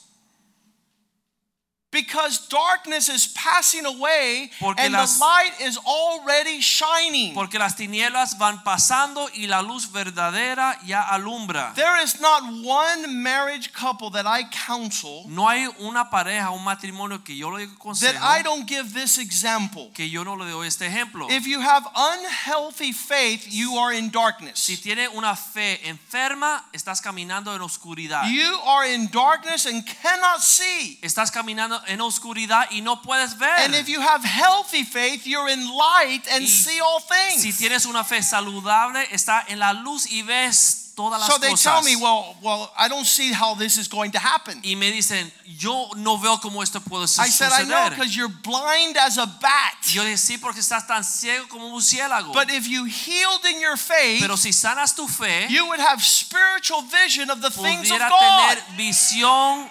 [1.91, 7.34] Because darkness is passing away Porque and las- the light is already shining.
[7.34, 11.73] Porque las tinieblas van pasando y la luz verdadera ya alumbra.
[11.73, 17.23] There is not one marriage couple that I counsel No hay una pareja, un matrimonio
[17.23, 17.65] que yo le
[18.02, 19.89] that I don't give this example.
[19.95, 21.28] que yo no le doy este ejemplo.
[21.32, 24.60] If you have unhealthy faith, you are in darkness.
[24.60, 28.30] Si tiene una fe enferma, estás caminando en oscuridad.
[28.30, 30.99] You are in darkness and cannot see.
[31.02, 33.60] Estás caminando en, oscuridad y no puedes ver.
[33.65, 37.42] And if you have healthy faith, you're in light and Y see all things.
[37.42, 41.52] Si tienes una fe saludable, está en la luz y ves todas las so they
[41.52, 41.63] cosas.
[41.63, 44.60] tell me, well, well, I don't see how this is going to happen.
[44.65, 48.13] y me dicen, yo no veo cómo esto puede su- I said, I know because
[48.18, 49.76] you're blind as a bat.
[49.94, 52.34] Yo dije, sí, porque estás tan ciego como un murciélago.
[52.34, 56.04] But if you healed in your faith, Pero si sanas tu fe, you would have
[56.04, 58.20] spiritual vision of the things of pudiera God.
[58.58, 59.70] tener visión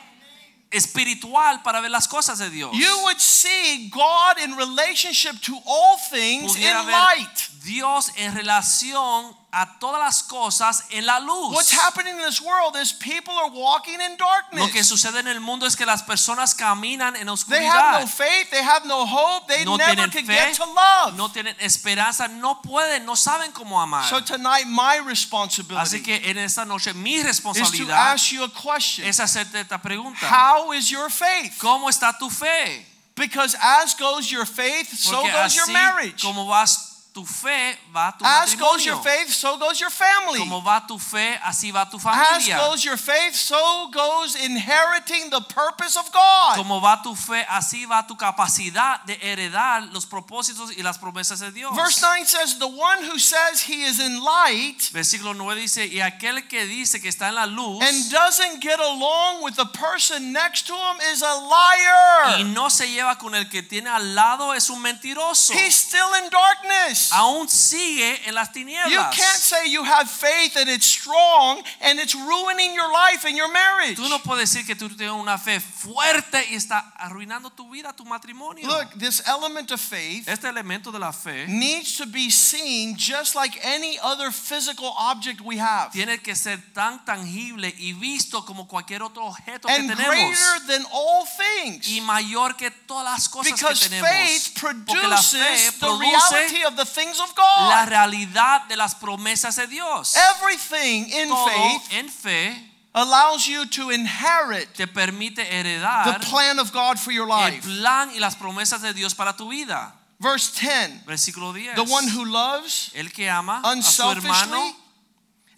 [0.70, 2.72] espiritual para ver las cosas de Dios.
[2.74, 7.50] You would see God in relationship to all things in ver light.
[7.64, 11.54] Dios en relación a todas las cosas en la luz.
[11.54, 14.60] What's happening in this world is people are walking in darkness.
[14.60, 18.00] Lo que sucede en el mundo es que las personas caminan en They have oscuridad.
[18.00, 21.16] no faith, they have no hope, they no never could fe, get to love.
[21.16, 24.04] no tienen esperanza, no pueden, no saben cómo amar.
[24.08, 28.44] So tonight my Así responsibility que en esta noche mi is to responsabilidad ask you
[28.44, 29.04] a question.
[29.06, 30.20] es hacerte esta pregunta.
[30.28, 31.58] How is your faith?
[31.58, 32.86] ¿Cómo está tu fe?
[33.16, 36.22] Because as goes your faith, so Porque goes your así marriage.
[36.22, 36.87] como vas
[37.18, 40.38] tu fe, va tu As goes your faith, so goes your family.
[40.38, 42.56] Como va tu fe, así va tu As familia.
[42.56, 46.56] goes your faith, so goes inheriting the purpose of God.
[46.56, 51.40] Como va tu fe, así va tu capacidad de heredar los propósitos y las promesas
[51.40, 51.74] de Dios.
[51.74, 56.00] Verse 9 says, The one who says he is in light Versículo 9 dice, y
[56.00, 60.32] aquel que dice que está en la luz and doesn't get along with the person
[60.32, 62.44] next to him is a y liar.
[62.54, 65.52] no se lleva con el que tiene al lado es un mentiroso.
[65.52, 67.07] He's still in darkness.
[67.12, 68.90] Aún sigue en las tinieblas.
[68.90, 73.36] You can't say you have faith and it's strong and it's ruining your life and
[73.36, 73.96] your marriage.
[73.96, 77.92] Tú no puedes decir que tú tienes una fe fuerte y está arruinando tu vida,
[77.94, 78.66] tu matrimonio.
[78.66, 83.34] Look, this element of faith este elemento de la fe needs to be seen just
[83.34, 85.90] like any other physical object we have.
[85.92, 90.84] tiene que ser tan tangible y visto como cualquier otro objeto And que greater than
[90.92, 91.88] all things.
[91.88, 94.08] y mayor que todas las cosas Because que tenemos.
[94.08, 97.70] faith Porque la fe produces the reality of the things of God.
[97.70, 100.16] la realidad de las promesas de Dios.
[100.16, 102.56] Everything in Todo faith en fe
[102.94, 107.54] allows you to inherit te permite the plan of God for your life.
[107.54, 109.92] el plan y las promesas de Dios para tu vida.
[110.20, 111.76] Verse 10 Versículo 10.
[111.76, 114.74] The one who loves el que ama a su unselfishly hermano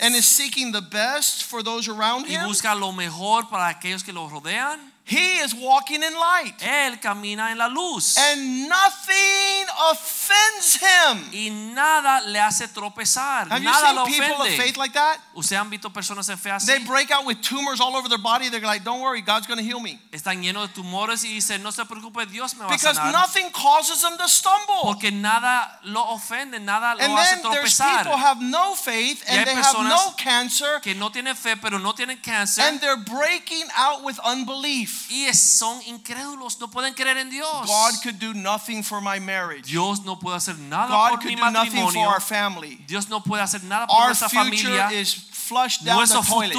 [0.00, 4.02] and is seeking the best for those around y him, busca lo mejor para aquellos
[4.02, 4.78] que lo rodean,
[5.10, 6.54] he is walking in light.
[6.60, 11.30] él camina en la luz And nothing offends him.
[11.32, 15.18] y nada le hace tropezar, Have you nada lo seen people of faith like that?
[15.34, 16.66] ¿Usted han visto personas en fe así?
[16.66, 18.48] They break out with tumors all over their body.
[18.50, 19.98] They're like, don't worry, God's going to heal me.
[20.12, 23.12] Están llenos de tumores y dicen, no se preocupe, Dios me va a sanar." Because
[23.12, 24.82] nothing causes them to stumble.
[24.82, 28.02] Porque nada lo ofende, nada lo And hace then there's tropezar.
[28.04, 31.92] people have no faith and they have no cancer que no tienen fe, pero no
[31.94, 34.99] tienen cáncer and they're breaking out with unbelief.
[35.08, 37.66] Y son incrédulos, no pueden creer en Dios.
[37.66, 39.70] God could do nothing for my marriage.
[39.70, 42.84] Dios no puede hacer nada God por could mi do nothing for our family.
[42.86, 44.90] Dios no puede hacer nada por Our nuestra future familia.
[44.90, 46.52] is flushed down the Nuestro toilet.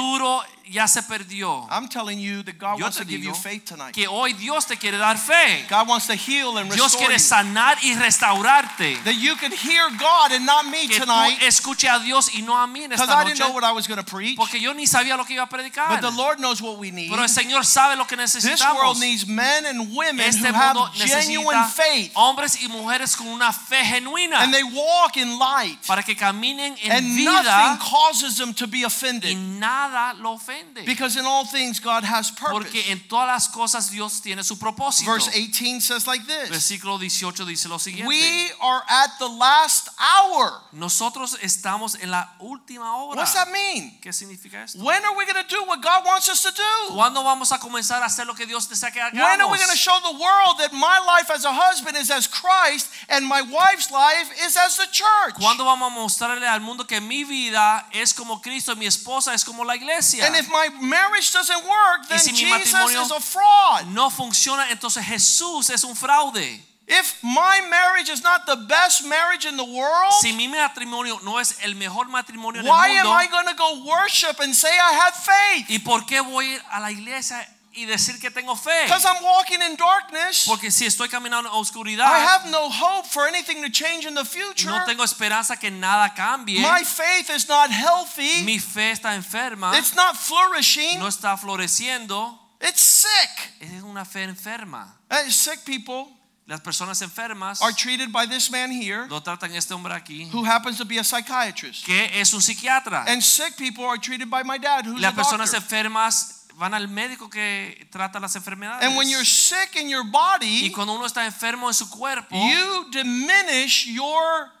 [0.70, 1.66] Ya se perdió.
[1.70, 3.92] I'm telling you that God Yo wants to give you faith tonight.
[3.94, 5.64] que hoy Dios te quiere dar fe.
[5.68, 7.18] God wants to heal and Dios restore quiere you.
[7.18, 9.02] sanar y restaurarte.
[9.04, 12.42] That you could hear God and not me Que tú tonight escuche a Dios y
[12.42, 13.54] no a mí en because esta I didn't know noche.
[13.54, 14.36] what I was going to preach.
[14.36, 15.88] Porque yo ni sabía lo que iba a predicar.
[15.88, 17.10] But the Lord knows what we need.
[17.10, 18.76] Pero el Señor sabe lo que This necesitamos.
[18.76, 23.52] world needs men and women Este who have genuine faith hombres y mujeres con una
[23.52, 28.36] fe genuina and they walk in light para que caminen en and vida nothing causes
[28.36, 30.51] them to be y offended nada lo ofende.
[30.86, 32.52] Because in all things God has purpose.
[32.52, 35.06] Porque en todas las cosas Dios tiene su propósito.
[35.06, 38.06] Verse 18 says like this Versículo 18 dice lo siguiente.
[38.06, 40.60] We are at the last hour.
[40.72, 43.16] Nosotros estamos en la última hora.
[43.16, 43.98] What's that mean?
[44.00, 44.82] ¿Qué significa esto?
[44.82, 46.94] When are we going to do what God wants us to do?
[46.94, 49.22] ¿Cuándo vamos a comenzar a hacer lo que Dios desea que hagamos?
[49.22, 52.10] When are we going to show the world that my life as a husband is
[52.10, 55.34] as Christ and my wife's life is as the church?
[55.34, 59.34] ¿Cuándo vamos a mostrarle al mundo que mi vida es como Cristo y mi esposa
[59.34, 60.26] es como la iglesia?
[60.26, 63.86] And if my marriage doesn't work, then si mi Jesus matrimonio- is a fraud.
[63.88, 66.60] no funciona, entonces Jesús es un fraude.
[66.88, 71.38] If my marriage is not the best marriage in the world, Si mi matrimonio no
[71.38, 74.68] es el mejor matrimonio en why el am I going to go worship and say
[74.76, 75.66] I have faith?
[75.70, 78.84] ¿y por qué voy a ir a la iglesia y decir que tengo fe?
[78.84, 80.44] Because I'm walking in darkness.
[80.46, 84.14] Porque si estoy caminando en I oscuridad, have no hope for anything to change in
[84.14, 84.68] the future.
[84.70, 86.60] no tengo esperanza que nada cambie.
[86.60, 88.42] My faith is not healthy.
[88.44, 90.98] Mi fe está enferma, It's not flourishing.
[90.98, 92.38] no está floreciendo.
[92.60, 93.52] It's sick.
[93.60, 94.86] Es una fe enferma.
[95.10, 96.08] Uh, sick people
[96.48, 100.44] Las personas enfermas are treated by this man here lo tratan este hombre aquí, who
[100.44, 101.84] happens to be a psychiatrist.
[101.86, 103.04] que es un psiquiatra.
[103.06, 105.62] And sick people are treated by my dad who's Las a personas doctor.
[105.62, 108.86] enfermas van al médico que trata las enfermedades.
[108.86, 112.36] And when you're sick in your y body, cuando uno está enfermo en su cuerpo,
[112.36, 114.52] you diminish your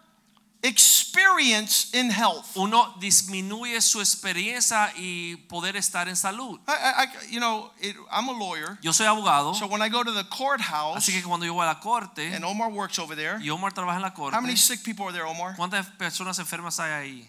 [0.64, 2.56] experience in health.
[2.56, 6.58] uno disminuye su experiencia y poder estar en salud.
[6.66, 9.88] I, I, I- you know, it, I'm a lawyer, Yo soy abogado, so when I
[9.88, 12.98] go to the courthouse, así que cuando yo voy a la corte and Omar works
[12.98, 15.54] over there, y Omar trabaja en la corte, how many sick people are there, Omar?
[15.56, 17.28] ¿cuántas personas enfermas hay ahí?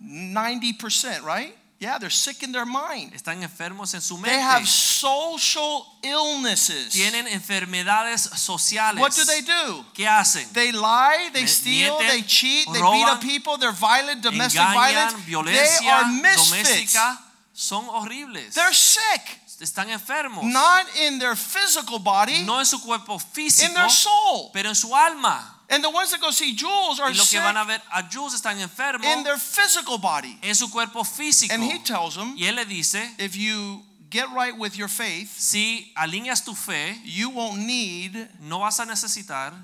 [0.00, 1.54] 90%, right?
[1.82, 3.12] Yeah, they're sick in their mind.
[3.12, 4.30] Están enfermos en su mente.
[4.30, 6.92] They have social illnesses.
[6.92, 9.00] Tienen enfermedades sociales.
[9.00, 9.84] What do they do?
[9.92, 10.46] ¿Qué hacen?
[10.52, 15.16] They lie, they steal, mienten, they cheat, they beat up people, they're violent, domestic Engañan,
[15.26, 15.80] violence.
[15.80, 16.94] They are misfits.
[16.94, 17.18] doméstica.
[17.52, 18.54] Son horribles.
[18.54, 20.44] They're sick, Están enfermos.
[20.44, 23.66] not in their physical body, no en su cuerpo físico.
[23.68, 24.50] in their soul.
[24.52, 25.61] pero en su alma.
[25.72, 27.80] And the ones that go see Jules are Y los que sick van a ver
[27.92, 30.38] a Jules están enfermos in their physical body.
[30.42, 31.52] en su cuerpo físico.
[31.52, 35.34] And he tells them, Y él le dice, if you get right with your faith,
[35.38, 39.54] si alineas tu fe, you won't need no vas a necesitar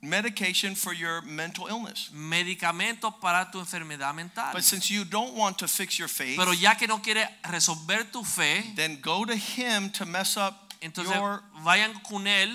[0.00, 2.10] medication for your mental illness.
[2.14, 4.52] medicamentos para tu enfermedad mental.
[4.52, 8.04] But since you don't want to fix your faith, Pero ya que no quiere resolver
[8.12, 12.50] tu fe, then go to him to mess up entonces your vayan con él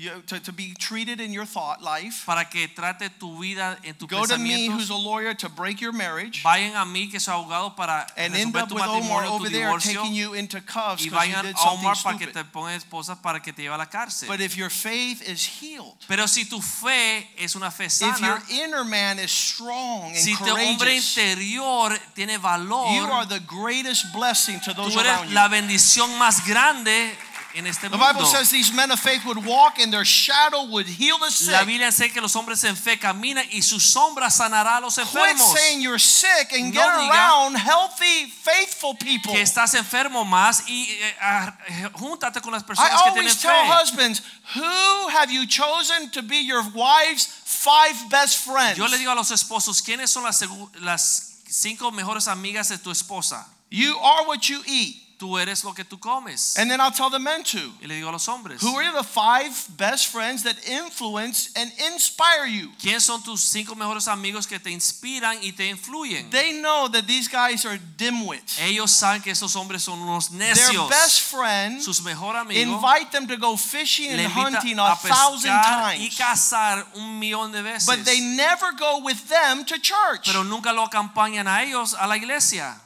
[0.00, 2.24] you, to, to be treated in your thought life.
[2.26, 5.80] para que trate tu vida en tus Go to me, who's a lawyer, to break
[5.80, 9.48] your marriage, Vayan a mí que soy abogado para and end up with Omar over
[9.48, 12.74] there taking you into cuffs because you did a something Omar para que te ponga
[12.74, 14.28] esposas para que te lleve a la cárcel.
[14.28, 18.20] But if your faith is healed, Pero si tu fe es una fe sana, if
[18.20, 23.26] your inner man is strong and si tu hombre courageous, interior tiene valor, you are
[23.26, 27.12] the greatest blessing to those tú eres around la bendición más grande
[27.54, 30.86] en este The Bible says these men of faith would walk and their shadow would
[30.86, 31.52] heal the sick.
[31.52, 31.64] La.
[31.64, 35.06] Biblia dice que los hombres en fe caminan y su sombra sanará a los Quit
[35.06, 35.52] enfermos.
[35.54, 39.32] saying you're sick and No get around healthy, faithful people.
[39.32, 43.48] Que estás enfermo más y eh, júntate con las I personas que tienen fe.
[43.48, 44.22] I always tell husbands,
[44.54, 48.76] who have you chosen to be your wife's five best friends?
[48.78, 50.42] Yo le digo a los esposos, ¿quiénes son las,
[50.80, 53.44] las cinco mejores amigas de tu esposa?
[53.70, 54.96] You are what you eat.
[55.20, 56.56] Tú eres lo que tú comes.
[56.56, 57.74] And then I'll tell the men too.
[57.82, 61.70] Y le digo a los hombres, Who are the five best friends that influence and
[61.92, 62.70] inspire you?
[62.80, 66.30] ¿quiénes son tus cinco mejores amigos que te inspiran y te influyen?
[66.30, 68.58] They know that these guys are dimwits.
[68.60, 70.88] Ellos saben que esos hombres son unos Their necios.
[70.88, 75.50] best friend Sus mejores amigos invite them to go fishing and hunting a a thousand
[75.50, 76.16] pescar y times.
[76.16, 77.84] cazar un millón de veces.
[77.84, 80.24] But they never go with them to church.
[80.24, 82.80] pero nunca lo acompañan a ellos a la iglesia.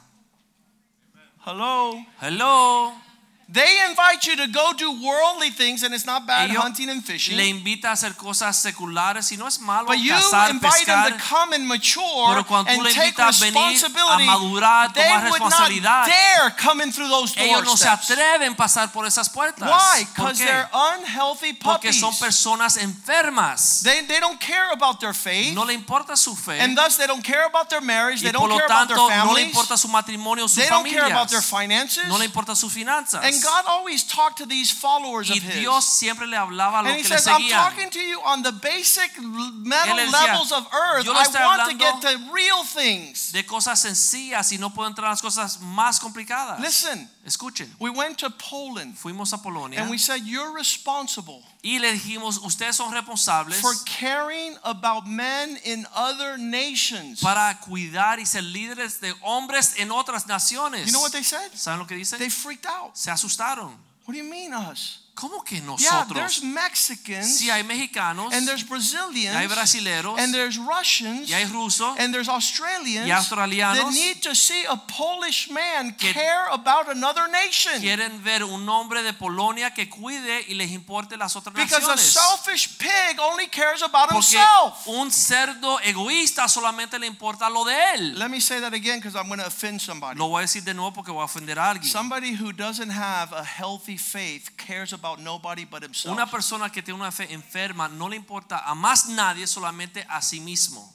[1.45, 1.93] Hello.
[2.17, 3.04] Hello.
[3.47, 7.05] They invite you to go do worldly things, and it's not bad Ellos hunting and
[7.05, 7.37] fishing.
[7.37, 11.13] le invita a hacer cosas seculares y no es malo But you cazar, invite them
[11.13, 12.01] to come and mature
[12.33, 14.25] Pero cuando tú and le take invitas a venir a responsibility.
[14.25, 16.05] madurar, they tomar would not responsabilidad.
[16.07, 19.69] dare come in through those Ellos no se atreven a pasar por esas puertas.
[19.69, 20.05] Why?
[20.15, 20.45] ¿Por Because qué?
[20.45, 21.99] they're unhealthy Porque puppies.
[21.99, 23.83] son personas enfermas.
[23.83, 26.59] They, they don't care about their faith, No le importa su fe.
[26.59, 28.21] and thus they don't care about their marriage.
[28.21, 29.45] y They por don't lo care about tanto their no le families.
[29.55, 32.07] importa su matrimonio, sus They don't care about their finances.
[32.07, 33.23] No le importa sus finanzas.
[33.23, 35.55] And God always talked to these followers y of His.
[35.55, 38.19] Dios siempre le hablaba a los And he que le says, I'm talking to you
[38.25, 41.07] on the basic metal decía, levels of earth.
[41.07, 43.31] I want to get to real things.
[43.31, 46.59] de cosas sencillas y no puedo entrar a las cosas más complicadas.
[46.59, 51.79] Listen, Escuchen, we went to Poland fuimos a Polonia and we said, You're responsible y
[51.79, 57.21] le dijimos, ustedes son responsables for caring about men in other nations.
[57.21, 60.85] para cuidar y ser líderes de hombres en otras naciones.
[60.85, 61.51] You know what they said?
[61.55, 62.19] ¿Saben lo que dice?
[62.19, 62.95] They freaked out.
[62.95, 63.71] Se asustaron.
[64.05, 65.04] What do you mean, us?
[65.15, 66.13] ¿Cómo que Yeah, nosotros?
[66.13, 71.33] there's Mexicans, Si hay mexicanos, and there's y hay Brazilians, brasileros, and there's Russians, y
[71.33, 76.45] hay rusos, and there's Australians y australianos that need to see a Polish man care
[76.51, 77.79] about another nation.
[77.79, 81.95] quieren ver un hombre de Polonia que cuide y les importe las otras Because a
[81.97, 84.85] selfish pig only cares about Porque himself.
[84.87, 88.19] un cerdo egoísta solamente le importa lo de él.
[88.19, 90.19] Let me say that again because I'm going to offend somebody.
[90.19, 91.89] Lo voy a decir de nuevo porque voy a ofender a alguien.
[91.89, 96.13] Somebody who doesn't have a healthy faith cares about nobody but himself.
[96.13, 100.21] Una persona que tiene una fe enferma no le importa a más nadie, solamente a
[100.21, 100.91] sí mismo.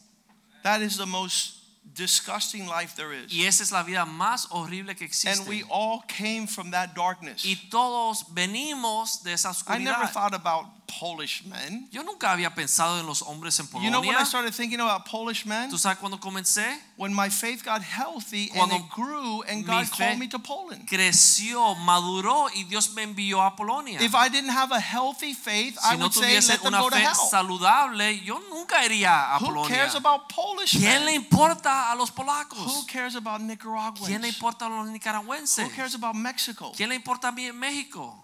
[0.62, 1.60] That is the most
[1.94, 3.32] disgusting life there is.
[3.32, 7.44] Y esa es la vida más horrible que And we all came from that darkness.
[7.44, 11.88] Y todos venimos de esa I never thought about Polish men.
[11.92, 14.26] Yo nunca había pensado en los hombres en You know when I Polonia.
[14.26, 15.70] started thinking about Polish men?
[15.70, 16.66] ¿Tú sabes cuando comencé?
[16.96, 20.86] When my faith got healthy and Cuando it grew and God called me to Poland.
[20.88, 24.00] Creció, maduró y Dios me envió a Polonia.
[24.00, 26.90] If I didn't have a healthy faith, I Si no would say let them go
[26.90, 27.14] to hell.
[27.30, 29.68] saludable, yo nunca iría a Who Polonia.
[29.76, 31.22] cares about Polish ¿Quién le men?
[31.22, 32.84] importa a los Who polacos?
[32.86, 34.26] cares about ¿Quién le Nicaraguans?
[34.26, 35.64] importa a los nicaragüenses?
[35.64, 36.72] Who cares about Mexico?
[36.76, 38.14] ¿Quién le importa a México?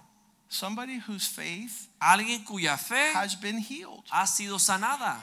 [0.56, 4.04] Somebody whose faith Alguien cuya fe has been healed.
[4.10, 5.20] ha sido sanada.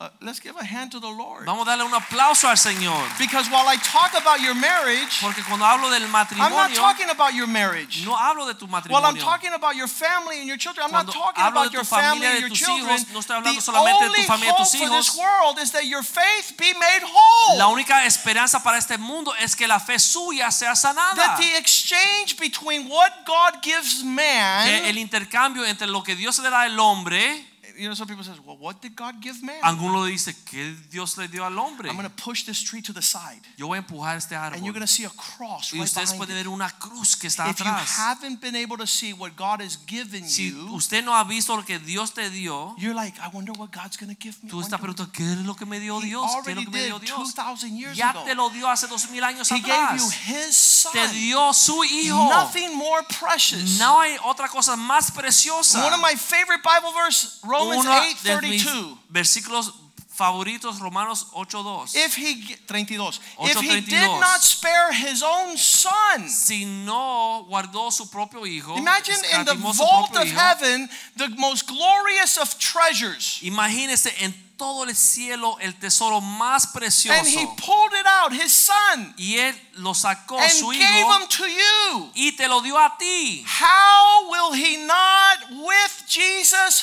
[0.00, 1.44] Uh, let's give a hand to the Lord.
[1.44, 3.04] Vamos a darle un aplauso al Señor.
[3.18, 7.10] Because while I talk about your marriage, Porque cuando hablo del matrimonio, I'm not talking
[7.10, 8.02] about your marriage.
[8.06, 8.92] no hablo de tu matrimonio.
[8.92, 12.24] While I'm talking about your family and your children, I'm not talking about your family
[12.24, 12.96] and your children.
[12.96, 15.58] hijos, no estoy hablando The solamente de tu familia y hope tus for this world
[15.60, 17.58] is that your faith be made whole.
[17.58, 21.14] La única esperanza para este mundo es que la fe suya sea sanada.
[21.16, 26.38] that the exchange between what God gives man, Que el intercambio entre lo que Dios
[26.38, 27.49] le da al hombre,
[27.80, 29.56] you know, some people says, well, what did God give man?
[29.62, 31.88] alguno dice que Dios le dio al hombre.
[31.88, 34.54] I'm going to push this tree to the side, Yo voy a empujar este árbol.
[34.56, 37.28] and you're going to see a cross Y right ustedes pueden ver una cruz que
[37.28, 41.02] está If you haven't been able to see what God has given Si you, usted
[41.04, 44.14] no ha visto lo que Dios te dio, you're like, I wonder what God's going
[44.14, 44.50] to give me.
[44.50, 46.26] Tú estás preguntando, ¿qué es lo que me dio Dios?
[46.44, 47.34] ¿Qué es lo que me dio Dios?
[47.34, 48.24] 2,000 years Ya ago.
[48.24, 50.28] te lo dio hace dos mil años He gave you atrás.
[50.28, 51.12] His Te Son.
[51.14, 52.28] dio su hijo.
[52.28, 53.78] Nothing more precious.
[53.78, 55.84] No hay otra cosa más preciosa.
[55.84, 58.98] One of my favorite Bible verses, Romans Uno de mis 8:32.
[59.08, 59.72] versículos
[60.12, 61.94] favoritos, Romanos 8.2.
[61.94, 63.86] If he 32, if he 8:32.
[63.86, 69.54] did not spare his own son, Si no guardó su propio hijo, imagine in the
[69.54, 75.72] vault of hijo, heaven the most glorious of treasures, Imagínese en todo el cielo el
[75.78, 77.18] tesoro más precioso.
[77.18, 81.26] and he pulled it out, his son, y él lo sacó and su gave him
[81.28, 82.10] to you.
[82.14, 83.42] y te lo dio a ti.
[83.46, 86.82] How will he not with Jesus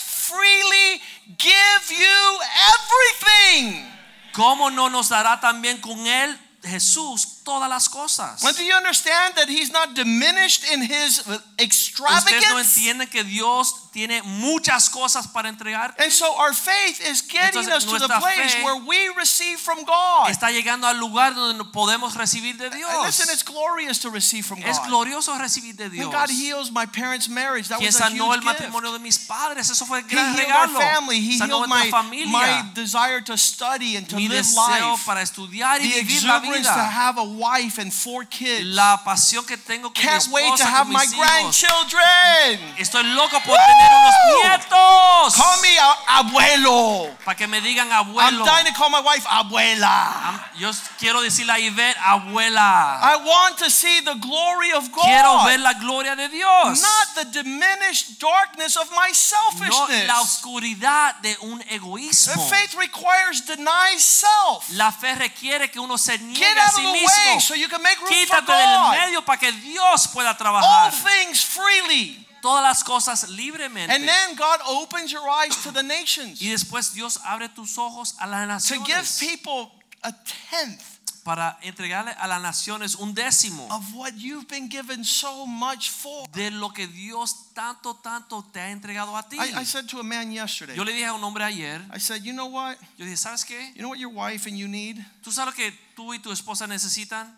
[1.38, 2.40] give you
[2.74, 3.86] everything?
[4.34, 8.44] ¿Cómo no nos dará también con él Jesús todas las cosas?
[8.44, 12.76] Well, do you understand that he's not diminished in his Ustedes no extravagance?
[12.76, 15.96] entienden que Dios tiene muchas cosas para entregar.
[15.98, 19.84] And so our faith is getting Entonces, us to the place where we receive from
[19.86, 20.30] God.
[20.30, 22.90] Está llegando al lugar donde podemos recibir de Dios.
[22.94, 24.70] And listen, it's glorious to receive from God.
[24.70, 26.06] Es glorioso recibir de Dios.
[26.06, 28.94] When God heals my parents' marriage, that was a sanó el huge gift.
[28.94, 31.20] de mis padres, eso fue el He gran healed our family.
[31.22, 32.28] He sanó healed my, familia.
[32.28, 35.06] my desire to study and to mi live life.
[35.06, 38.66] para estudiar y The vivir la exuberance to have a wife and four kids.
[38.66, 41.16] La pasión que tengo con Can't wait to have my hijos.
[41.16, 42.76] grandchildren.
[42.78, 45.36] Estoy loco por tener unos nietos.
[45.36, 45.78] Call me
[46.08, 47.18] abuelo.
[47.24, 49.88] Para que me digan I'm dying to call my wife abuela.
[49.88, 53.00] I'm, Yo quiero decirle a Ivette, abuela.
[53.02, 55.06] I want to see the glory of God.
[55.06, 56.82] Quiero ver la gloria de Dios.
[56.82, 60.08] Not the diminished darkness of my selfishness.
[60.08, 64.70] No la oscuridad de un The faith requires deny self.
[64.74, 66.92] La fe requiere que uno se niegue a sí the
[67.36, 68.92] way so you can make room for Quítate del God.
[68.98, 72.26] medio para que Dios pueda All things freely.
[72.42, 73.90] Todas las cosas libremente.
[73.94, 78.16] And then God opens your eyes to the nations Y después Dios abre tus ojos
[78.20, 78.86] a las naciones.
[78.86, 79.72] to give people
[80.04, 80.97] a tenth
[81.28, 86.26] para entregarle a las naciones un décimo of what you've been given so much for.
[86.32, 89.36] de lo que Dios tanto, tanto te ha entregado a ti.
[89.36, 92.00] I, I said to a man yesterday, Yo le dije a un hombre ayer, I
[92.00, 92.78] said, you know what?
[92.98, 93.74] yo dije, ¿sabes qué?
[93.76, 95.06] You know what your wife and you need?
[95.22, 97.38] ¿Tú sabes lo que tú y tu esposa necesitan?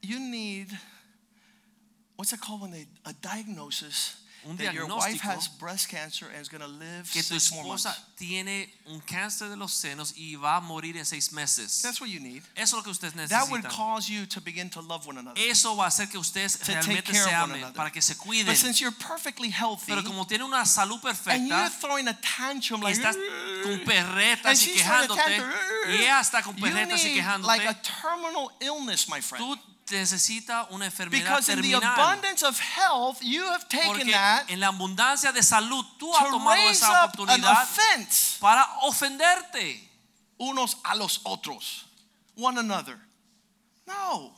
[0.00, 0.68] You need,
[2.16, 6.40] what's it called when they, a diagnosis Un that your wife has breast cancer and
[6.40, 7.86] is going to live Que tu six more months.
[7.86, 11.80] esposa tiene un cáncer de los senos y va a morir en seis meses.
[11.82, 12.42] That's what you need.
[12.56, 13.70] Eso es lo que ustedes That would necesitan.
[13.70, 15.40] cause you to begin to love one another.
[15.40, 17.74] Eso va a hacer que ustedes take realmente care of se one amen, another.
[17.76, 18.46] para que se cuiden.
[18.46, 22.20] But since you're perfectly healthy Pero como tiene una salud and you're perfecta, throwing a
[22.20, 23.16] tantrum y like, estás
[23.62, 25.42] con perretas y she's a quejándote,
[25.88, 29.44] y ella está con you perretas y need like a terminal illness, my friend.
[29.44, 29.58] tú
[29.90, 34.60] necesitas una enfermedad Because in the abundance of health, you have taken Porque that en
[34.60, 38.66] la abundancia de salud tú has to tomado raise esa up an oportunidad offense para
[38.82, 39.88] ofenderte.
[40.38, 41.86] unos a los otros,
[42.36, 42.98] one another.
[43.86, 44.32] No.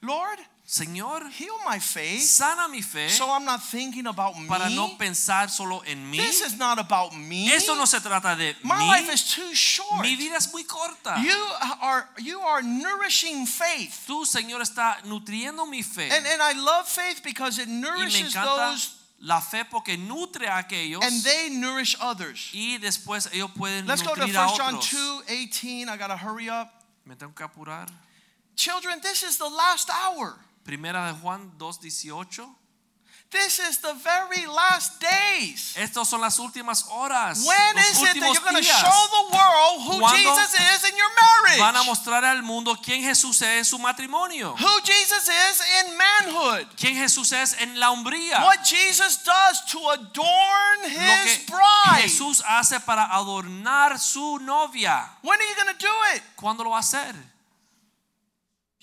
[0.00, 4.48] Lord, Señor, heal my faith sana mi fe so I'm not thinking about me.
[4.48, 6.16] para no pensar solo en mí.
[6.16, 7.48] This is not about me.
[7.52, 8.88] Esto no se trata de My mí.
[8.88, 10.00] life is too short.
[10.00, 11.20] Mi vida es muy corta.
[11.22, 11.36] You
[11.82, 14.06] are you are nourishing faith.
[14.06, 16.08] Tú, Señor, está nutriendo mi fe.
[16.10, 20.46] And and I love faith because it y me nourishes those la fe porque nutre
[20.48, 22.50] a aquellos and they nourish others.
[22.54, 24.90] y después ellos pueden Let's go to 1 nutrir a John otros.
[24.90, 25.90] 2, 18.
[25.90, 26.72] I gotta hurry up.
[27.04, 27.90] Me tengo que apurar.
[28.56, 30.38] Children, this is the last hour.
[30.64, 32.56] Primera de Juan 2:18.
[33.34, 35.74] this is the very last days.
[35.76, 37.44] Estas son las últimas horas.
[37.44, 40.96] When is it that you're going to show the world who ¿Cuándo Jesus is in
[40.96, 41.58] your marriage?
[41.58, 44.54] Van a mostrar al mundo quién Jesús es en su matrimonio.
[44.56, 46.66] Who Jesus is in manhood.
[46.76, 48.44] Quién Jesús es en la hombría.
[48.44, 52.02] What Jesus does to adorn his bride.
[52.02, 55.10] Jesús hace para adornar su novia.
[55.22, 56.22] When are you going to do it?
[56.36, 57.33] ¿Cuándo lo va a hacer?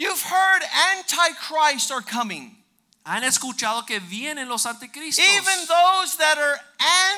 [0.01, 0.63] You've heard
[0.97, 2.55] antichrist are coming.
[3.05, 5.19] Han escuchado que vienen los anticristos.
[5.19, 6.59] Even those that are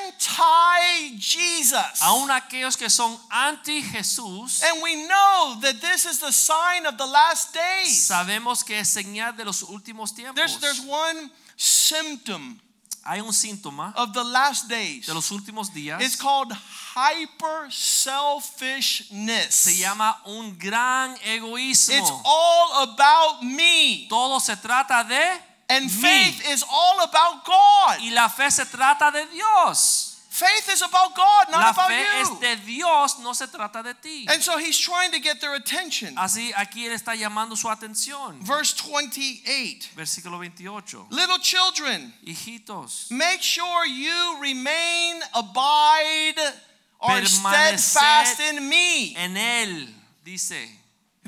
[0.04, 2.02] anti Jesus.
[2.02, 4.62] Aún aquellos que son anti Jesús.
[4.62, 8.06] And we know that this is the sign of the last days.
[8.06, 10.34] Sabemos que es señal de los últimos tiempos.
[10.34, 12.60] There's, there's one symptom
[13.06, 15.06] Hay un síntoma of the last days.
[15.06, 16.00] de los últimos días.
[16.00, 16.52] It's called
[16.94, 19.54] hyper selfishness.
[19.54, 21.90] Se llama un gran It's
[22.24, 24.06] all about me.
[24.08, 25.20] Todo se trata de
[25.68, 25.90] And mí.
[25.90, 28.00] faith is all about God.
[28.00, 30.13] Y la fe se trata de Dios.
[30.34, 32.22] Faith is about God, not La about fe you.
[32.22, 34.26] es de Dios, no se trata de ti.
[34.28, 36.16] And so he's trying to get their attention.
[36.16, 38.40] Así aquí él está llamando su atención.
[38.40, 41.06] Verse 28 Versículo 28.
[41.10, 46.40] Little children, Hijitos, make sure you remain, abide,
[46.98, 49.14] or steadfast in me.
[49.14, 49.86] en él
[50.24, 50.68] dice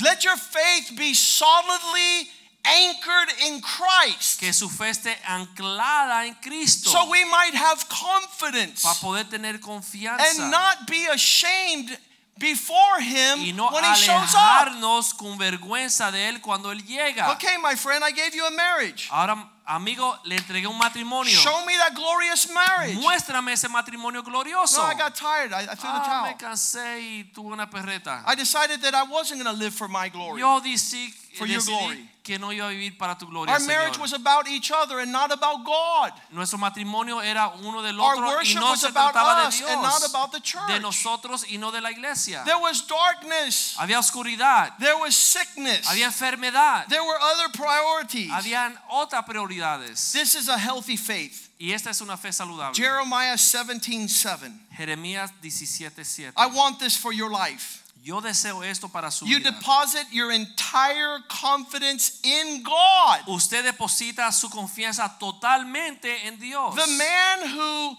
[0.00, 2.28] Let your faith be solidly
[2.66, 4.40] anchored in Christ.
[4.40, 9.58] que su fe esté anclada en Cristo So we might have confidence para poder tener
[9.60, 11.96] confianza and not be ashamed
[12.38, 15.16] before him y no when he shows up.
[15.18, 17.30] con vergüenza de él cuando él llega.
[17.32, 19.08] Okay, my friend, I gave you a marriage.
[19.10, 21.32] Ahora, amigo, le entregué un matrimonio.
[21.32, 22.96] Show me that glorious marriage.
[22.98, 24.78] Muéstrame ese matrimonio glorioso.
[24.78, 25.52] No, I got tired.
[25.52, 28.22] I, I threw the Ah, me cansé y tuve una perreta.
[28.26, 30.40] I decided that I wasn't going to live for my glory.
[30.40, 32.08] Yo decí, For your glory.
[32.26, 34.00] Que no iba a vivir para tu gloria, Our marriage Señor.
[34.00, 36.12] was about each other and not about God.
[36.32, 39.48] Nuestro matrimonio era uno del Our otro y worship no was se about trataba de
[39.48, 40.82] us Dios, and not about the de church.
[40.82, 42.42] nosotros y no de la iglesia.
[42.44, 43.76] There was darkness.
[43.78, 45.86] Había oscuridad, There was sickness.
[45.86, 48.30] había enfermedad, There were other priorities.
[48.32, 50.10] habían otras prioridades.
[50.12, 51.48] This is a healthy faith.
[51.58, 52.74] Y esta es una fe saludable.
[52.74, 54.52] Jeremiah 17:7.
[54.76, 56.32] Jeremías 17:7.
[56.36, 57.82] I want this for your life.
[58.06, 59.50] Yo deseo esto para su You vida.
[59.50, 63.26] deposit your entire confidence in God.
[63.26, 66.76] Usted deposita su confianza totalmente en Dios.
[66.76, 67.96] The man who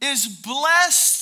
[0.00, 1.21] is blessed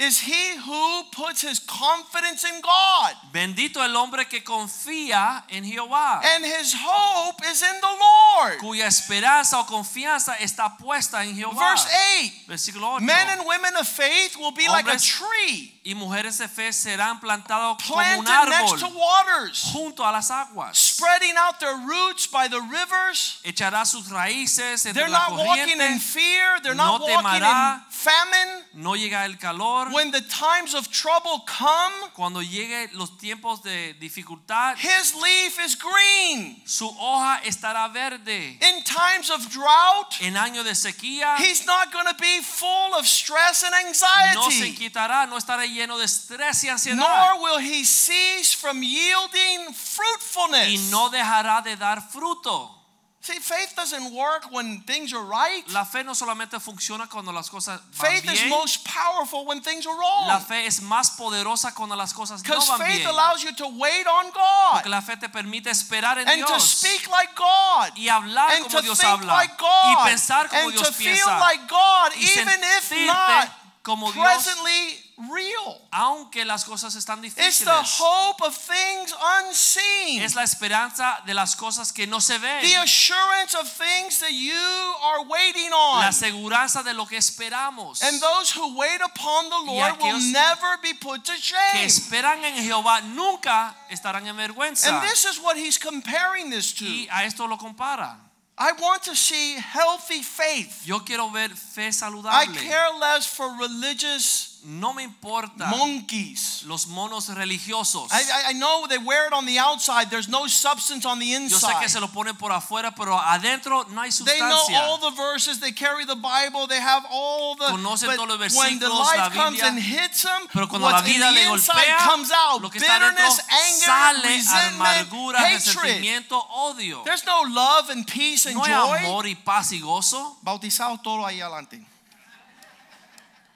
[0.00, 3.14] is he who puts his confidence in God.
[3.32, 8.58] Bendito el hombre que confía en Jehová, And his hope is in the Lord.
[8.60, 11.70] cuya esperanza o confianza está puesta en Jehová.
[11.70, 11.86] Verse
[12.22, 13.02] 8 Versículo 8.
[13.04, 16.72] Men and women of faith will be like a Hombres tree y mujeres de fe
[16.72, 20.76] serán plantados como un planted next árbol to waters, junto a las aguas.
[20.78, 23.38] spreading out their roots by the rivers.
[23.44, 26.00] Echará sus raíces entre They're la not walking in corriente.
[26.00, 27.84] fear, they're No not walking in temerá.
[27.90, 28.64] famine.
[28.74, 29.89] No llega el calor.
[29.92, 35.76] When the times of trouble come, Cuando lleguen los tiempos de dificultad, his leaf is
[35.76, 36.62] green.
[36.66, 38.58] su hoja estará verde.
[38.62, 43.06] In times of drought, En año de sequía, he's not going to be full of
[43.06, 44.34] stress and anxiety.
[44.34, 46.96] no se quitará, no estará lleno de estrés y ansiedad.
[46.96, 50.68] Nor will he cease from yielding fruitfulness.
[50.68, 52.76] Y no dejará de dar fruto.
[53.22, 55.62] See, faith doesn't work when things are right.
[55.74, 59.86] La fe no solamente funciona cuando las cosas van Faith is most powerful when things
[59.86, 60.26] are wrong.
[60.26, 63.08] La fe es más poderosa cuando las cosas no Because van faith bien.
[63.08, 66.58] allows you to wait on God Porque la fe te permite esperar en and to
[66.60, 70.62] speak like God y hablar and como to Dios think habla like y pensar como
[70.62, 75.80] and Dios to feel like God y even if not como Dios presently real.
[75.90, 77.64] aunque las cosas están It's difíciles.
[77.64, 79.14] the hope of things
[79.48, 80.22] unseen.
[80.22, 82.62] Es la esperanza de las cosas que no se ven.
[82.62, 84.54] The assurance of things that you
[85.02, 86.00] are waiting on.
[86.02, 88.02] La aseguranza de lo que esperamos.
[88.02, 91.84] And those who wait upon the Lord will never be put to que shame.
[91.84, 94.88] esperan en Jehová nunca estarán en vergüenza.
[94.88, 96.84] And this is what he's comparing this to.
[96.84, 98.29] Y a esto lo compara.
[98.62, 100.86] I want to see healthy faith.
[100.86, 102.28] Yo quiero ver fe saludable.
[102.30, 106.62] I care less for religious No me importa monkeys.
[106.64, 108.10] los monos religiosos.
[108.12, 110.10] I, I- know they wear it on the outside.
[110.10, 111.80] There's no substance on the Yo sé inside.
[111.80, 115.60] que se lo ponen por afuera, pero adentro no hay They know all the verses.
[115.60, 116.66] They carry the Bible.
[116.66, 117.66] They have all the.
[117.66, 120.86] Conocen but todos los when the versículos, la life comes and hits them, Pero cuando
[120.88, 122.60] what's la vida le inside golpea, comes out.
[122.62, 125.74] lo que está Bitterness, anger, sale resentment, amargura, hatred.
[125.76, 127.02] resentimiento, odio.
[127.04, 128.72] There's no love and peace and No hay
[129.04, 130.36] amor y paz y gozo.
[130.42, 131.84] Bautizado todo ahí adelante.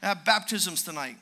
[0.05, 1.17] Have baptisms tonight.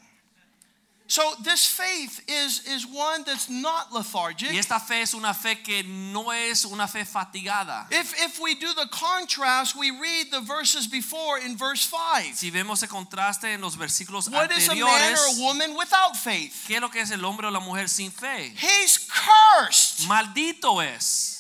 [1.07, 4.51] So this faith is, is one that's not lethargic.
[4.51, 7.87] Y esta fe es una fe que no es una fe fatigada.
[7.93, 12.35] If, if we do the contrast, we read the verses before in verse 5.
[12.35, 16.17] Si vemos el contraste en los versículos What is a man or a woman without
[16.17, 16.65] faith?
[16.67, 18.53] ¿qué es lo que es el hombre o la mujer sin fe?
[18.57, 21.32] He's cursed Maldito es,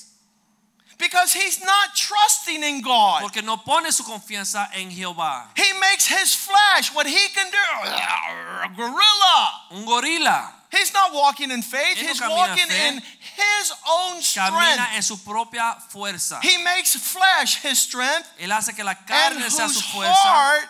[0.98, 3.22] because he's not trusting in God.
[3.22, 5.48] porque no pone su confianza en Jehová.
[5.56, 8.76] He makes his flesh what he can do.
[8.76, 9.50] Gorilla.
[9.72, 11.98] Un gorila He's not walking in faith.
[11.98, 12.88] Él He's walking fe.
[12.88, 14.52] in his own strength.
[14.52, 16.40] camina en su propia fuerza.
[16.40, 20.14] He makes flesh his strength, Él hace que la and carne sea whose su fuerza
[20.14, 20.68] heart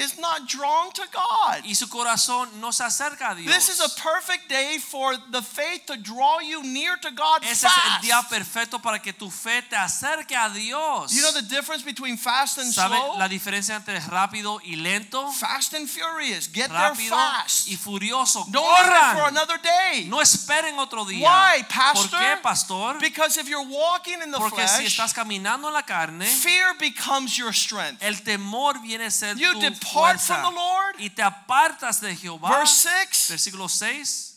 [0.00, 1.64] is not drawn to God.
[1.64, 3.52] y su corazón no se acerca a Dios.
[3.54, 7.64] This is a perfect day for the faith to draw you near to God Ese
[7.64, 8.02] es el fast.
[8.04, 11.12] día perfecto para que tu fe te acerque a Dios.
[11.12, 13.18] You know the difference between fast and ¿Sabe slow?
[13.18, 15.30] la diferencia entre rápido y lento?
[15.32, 16.48] Fast and furious.
[16.52, 17.68] Get there fast.
[17.68, 18.44] y furioso.
[18.50, 20.06] Don't wait for another day.
[20.08, 21.26] No esperen otro día.
[21.28, 22.18] Why, ¿Por pastor?
[22.20, 22.98] qué, pastor?
[23.00, 26.74] Because if you're walking in the Porque si flesh, estás caminando en la carne, fear
[26.78, 28.02] becomes your strength.
[28.02, 30.34] el temor viene a ser You tu depart fuerza.
[30.34, 30.94] from the Lord.
[31.00, 32.48] Y te apartas de Jehová.
[32.58, 34.29] Verse 6 Versículo 6.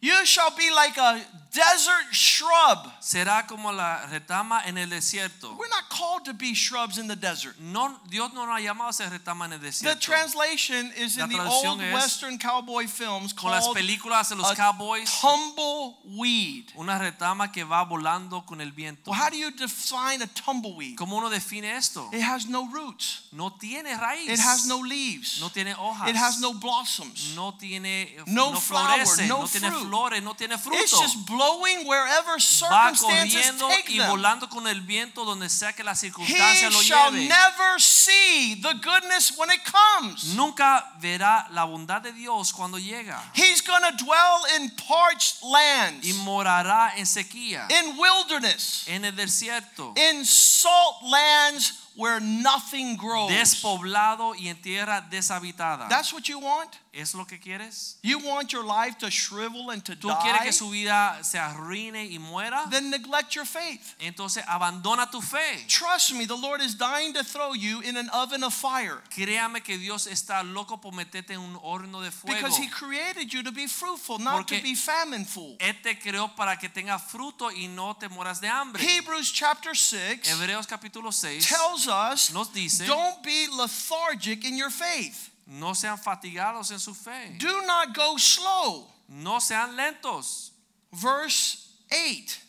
[0.00, 1.22] You shall be like a
[1.56, 2.92] desert shrub.
[3.00, 5.56] Será como la retama en el desierto.
[5.56, 7.58] We're not called to be shrubs in the desert.
[7.58, 9.94] No, Dios no nos ha llamado a ser retama en el desierto.
[9.94, 14.50] The translation is in the old Western cowboy films Con las called películas de los
[14.50, 16.72] a cowboys, tumbleweed.
[16.76, 19.10] una retama que va volando con el viento.
[19.10, 20.96] Well, how do you define a tumbleweed?
[20.96, 22.10] ¿Cómo uno define esto?
[22.12, 23.28] It has no roots.
[23.32, 24.28] No tiene raíz.
[24.28, 25.40] It has no leaves.
[25.40, 26.08] No tiene hojas.
[26.10, 27.34] It has no blossoms.
[27.34, 29.86] No tiene No no flower, florece, no no tiene fruit.
[29.96, 30.78] Flores, no tiene fruto.
[30.82, 34.10] It's just blowing wherever Va circumstances corriendo take y them.
[34.10, 37.28] volando con el viento donde sea que la He lo shall lleve.
[37.28, 40.34] never see the goodness when it comes.
[40.34, 43.22] Nunca verá la bondad de Dios cuando llega.
[43.34, 49.12] He's going to dwell in parched lands, Y morará en sequía, in wilderness, en el
[49.16, 53.30] desierto, in salt lands where nothing grows.
[53.30, 55.88] despoblado y en tierra deshabitada.
[55.88, 56.70] That's what you want?
[56.96, 57.96] ¿Es lo que quieres?
[58.02, 60.46] You want your life to shrivel and to ¿Tú quieres die?
[60.46, 62.68] que su vida se arruine y muera?
[62.70, 63.94] Then neglect your faith.
[64.00, 65.66] Entonces abandona tu fe.
[65.68, 69.62] Trust me, the Lord is dying to throw you in an oven of fire Créame
[69.62, 72.34] que Dios está loco por meterte en un horno de fuego.
[72.36, 75.56] because He created you to be fruitful, not to Porque- be famineful.
[75.60, 78.82] Él te creó para que fruto y no te mueras de hambre.
[78.82, 84.70] Hebrews chapter 6 Hebreos capítulo 6 tells us nos dice, don't be lethargic in your
[84.70, 85.30] faith.
[85.46, 87.36] No sean fatigados en su fe.
[87.38, 88.88] Do not go slow.
[89.08, 90.50] No sean lentos.
[90.92, 92.40] Verse 8.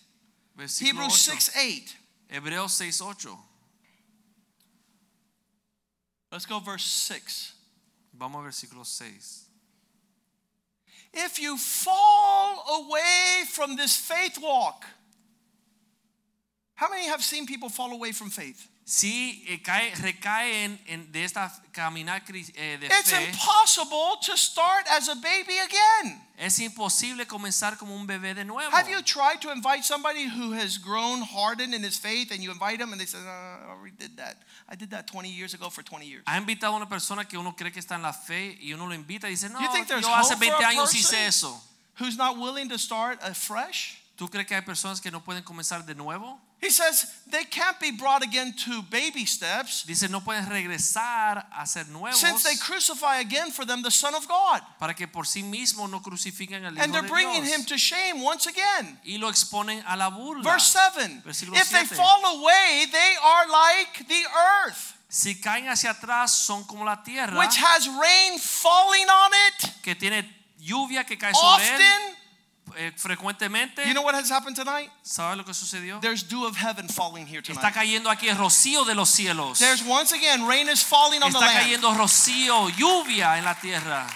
[0.57, 1.41] Versículo Hebrews 8.
[1.41, 1.97] 6 8.
[2.29, 3.37] Hebreos 6, 8.
[6.31, 7.53] Let's go verse 6.
[8.13, 9.45] Vamos al versículo 6.
[11.13, 14.85] If you fall away from this faith walk,
[16.75, 18.67] how many have seen people fall away from faith?
[18.89, 24.87] Si eh, cae, recaen en, de esta caminar eh, de It's fe, impossible to start
[24.89, 26.21] as a baby again.
[26.37, 28.71] es imposible comenzar como un bebé de nuevo.
[28.71, 32.49] Have you tried to invite somebody who has grown hardened in his faith and you
[32.49, 34.37] invite them and they say, "Uh, I already did that.
[34.69, 36.23] I did that 20 years ago for 20 years.
[36.25, 38.87] ¿Ha invitado a una persona que uno cree que está en la fe y uno
[38.87, 41.61] lo invita y dice, no, You think there's yo hace 20 años hice eso?
[41.99, 43.97] Who's not willing to start afresh?
[44.15, 46.39] ¿Tú crees que hay personas que no pueden comenzar de nuevo?
[46.59, 51.67] He says they can't be brought again to baby steps Dice, no pueden regresar a
[51.67, 54.61] ser nuevos since they crucify again for them the Son of God.
[54.79, 58.23] para que por sí mismos no crucifiquen al Hijo And they're bringing him to shame
[58.23, 58.97] once again.
[59.05, 60.43] y lo exponen a la burla.
[60.43, 64.23] Verse 7 Versículo If they fall away, they are like the
[64.65, 69.81] earth, Si caen hacia atrás son como la tierra which has rain falling on it
[69.83, 70.23] que tiene
[70.59, 72.16] lluvia que cae sobre él often.
[72.77, 73.85] Eh, frecuentemente.
[73.85, 74.89] You know what has happened tonight?
[75.03, 75.99] ¿Sabes lo que sucedió?
[75.99, 77.63] There's dew of heaven falling here tonight.
[77.63, 79.59] Está cayendo aquí el rocío de los cielos.
[79.59, 81.51] There's once again rain is falling on the land.
[81.51, 84.07] Está cayendo rocío, lluvia en la tierra.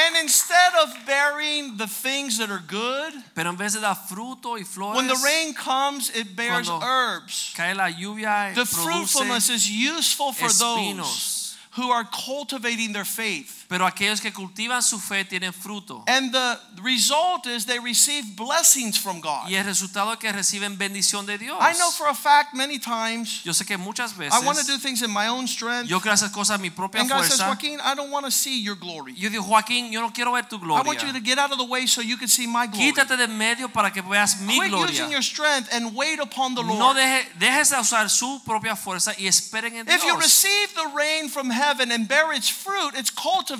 [0.00, 4.56] And instead of bearing the things that are good, Pero en vez de dar fruto
[4.56, 7.52] y flores, when the rain comes, it bears herbs.
[7.56, 13.57] cae la lluvia, The fruitfulness is useful for those who are cultivating their faith.
[13.68, 16.02] Pero aquellos que cultivan su fe tienen fruto.
[16.06, 19.48] And the result is they receive blessings from God.
[19.48, 21.58] Y el resultado es que reciben bendición de Dios.
[21.60, 24.64] I know for a fact many times Yo sé que muchas veces I want to
[24.64, 25.88] do things in my own strength.
[25.88, 27.46] yo quiero hacer cosas a mi propia And God says, fuerza.
[27.46, 29.14] Joaquin, I don't want to see your glory.
[29.14, 30.82] Yo digo, Joaquín, yo no quiero ver tu gloria.
[30.82, 32.90] I want you to get out of the way so you can see my glory.
[32.92, 34.90] Quítate de en medio para que veas mi Quit gloria.
[34.90, 36.96] using your strength and wait upon the No Lord.
[36.96, 40.22] deje, dejes de usar su propia fuerza y esperen en If you Dios.
[40.22, 43.57] receive the rain from heaven heaven and bear its fruit, it's cultivated,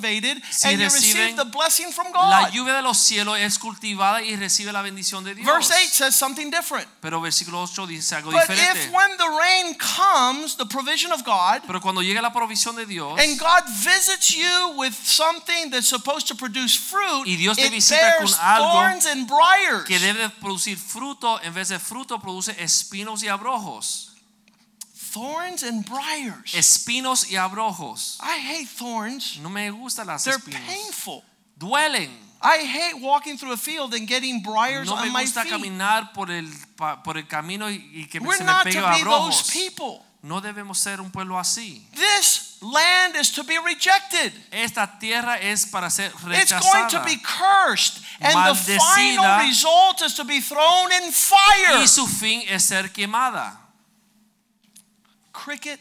[0.51, 2.29] Si and you receive the blessing from God.
[2.29, 5.45] La lluvia de los cielos es cultivada y recibe la bendición de Dios.
[5.45, 6.87] Verse 8 says something different.
[7.01, 8.85] Pero versículo 8 dice algo But diferente.
[8.87, 12.85] if when the rain comes, the provision of God, Pero cuando llega la provisión de
[12.85, 17.67] Dios and God visits you with something that's supposed to produce fruit, Y Dios te
[17.67, 19.85] it visita bears con algo thorns and briars.
[19.85, 24.08] que debe producir fruto, en vez de fruto produce espinos y abrojos.
[25.11, 26.53] Thorns and briars.
[26.53, 28.17] Espinos y abrojos.
[28.21, 29.39] I hate thorns.
[29.41, 30.61] No me gustan las They're espinos.
[30.67, 31.23] painful.
[31.57, 32.09] Duelen.
[32.41, 35.51] I hate walking through a field and getting briars No me on my gusta feet.
[35.51, 36.47] caminar por el,
[37.03, 39.51] por el camino y, que We're se me not pegue to be those abrojos.
[39.51, 40.05] people.
[40.21, 41.81] No debemos ser un pueblo así.
[41.95, 44.31] This land is to be rejected.
[44.51, 46.59] Esta tierra es para ser rechazada.
[46.59, 47.99] It's going to be cursed.
[48.21, 51.79] And the final result is to be thrown in fire.
[51.79, 53.57] Y su fin es ser quemada.
[55.39, 55.79] Cricket,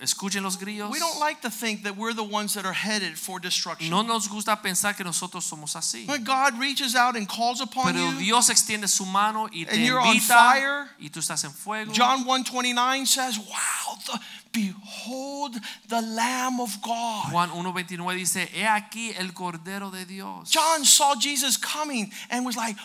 [0.00, 0.90] Escuchen los grillos.
[0.90, 3.88] we don't like to think that we're the ones that are headed for destruction.
[3.90, 6.06] No nos gusta pensar que nosotros somos así.
[6.08, 9.76] When God reaches out and calls upon Pero you, Dios extiende su mano y te
[9.76, 10.88] And you're on fire.
[11.00, 11.92] y tú estás en fuego.
[11.94, 14.20] John 1:29 says, "Wow, the,
[14.52, 20.84] behold the lamb of God." Juan 1:29 dice, "He aquí el cordero de Dios." John
[20.84, 22.76] saw Jesus coming and was like,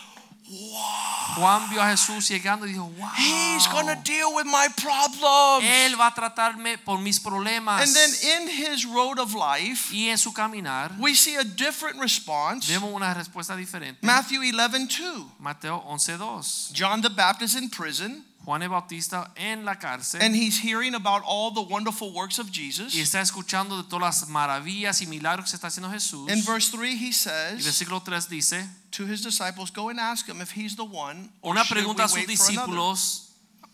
[1.36, 5.64] Juan vio a Jesús llegando y dijo, "Wow." "He's going to deal with my problems."
[5.64, 7.82] Él va a tratarme por mis problemas.
[7.82, 8.10] And then
[8.42, 12.66] in his road of life, y en su caminar we see a different response.
[12.66, 14.04] vemos una respuesta diferente.
[14.04, 15.30] Matthew 11:2.
[15.38, 16.72] Mateo 11:2.
[16.72, 21.22] John the Baptist in prison, Juan el Bautista en la cárcel and he's hearing about
[21.26, 22.94] all the wonderful works of Jesus.
[22.94, 26.30] y está escuchando de todas las maravillas y milagros que está haciendo Jesús.
[26.30, 27.60] In verse 3, he says.
[27.60, 31.30] Y versículo 3 dice, to his disciples, Go and ask him if he's the one.
[31.42, 33.26] Una pregunta a sus wait for another?" discípulos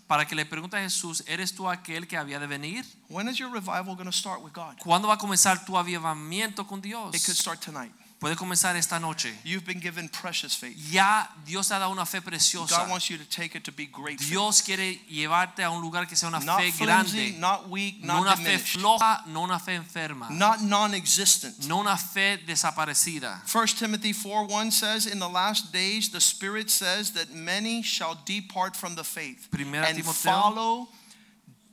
[0.07, 2.85] para que le pregunte a Jesús, ¿eres tú aquel que había de venir?
[3.09, 4.79] When is your revival going to start with God?
[4.79, 7.15] ¿Cuándo va a comenzar tu avivamiento con Dios?
[7.15, 7.93] It could start tonight.
[8.19, 9.31] Puede comenzar esta noche.
[9.45, 10.75] You've been given precious faith.
[10.91, 12.79] Ya Dios ha dado una fe preciosa.
[12.79, 14.19] God wants you to take it to be great.
[14.19, 17.39] Dios quiere llevarte a un lugar que sea una Not fe flimsy, grande.
[17.39, 20.31] not weak, No not una fe floja, no una fe enferma.
[20.31, 21.67] not non-existent.
[21.69, 23.43] No una fe desaparecida.
[23.47, 28.17] 1 Timothy 4 1 says, In the last days, the Spirit says that many shall
[28.25, 30.13] depart from the faith Primera and Timoteo.
[30.33, 30.89] follow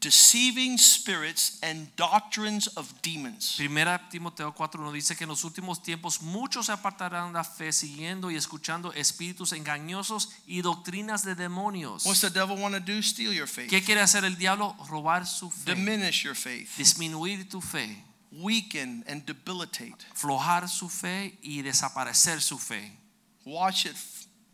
[0.03, 3.55] deceiving spirits and doctrines of demons.
[3.57, 7.71] Primera Timoteo 4.1 dice que en los últimos tiempos muchos se apartarán de la fe
[7.71, 12.05] siguiendo y escuchando espíritus engañosos y doctrinas de demonios.
[12.05, 13.01] What's the devil want to do?
[13.01, 14.75] Steal your faith, ¿Qué quiere hacer el diablo?
[14.89, 19.95] Robar su fe, diminish your faith, disminuir tu fe, weaken and debilitate.
[20.13, 22.97] flojar su fe y desaparecer su fe.
[23.45, 23.95] Watch it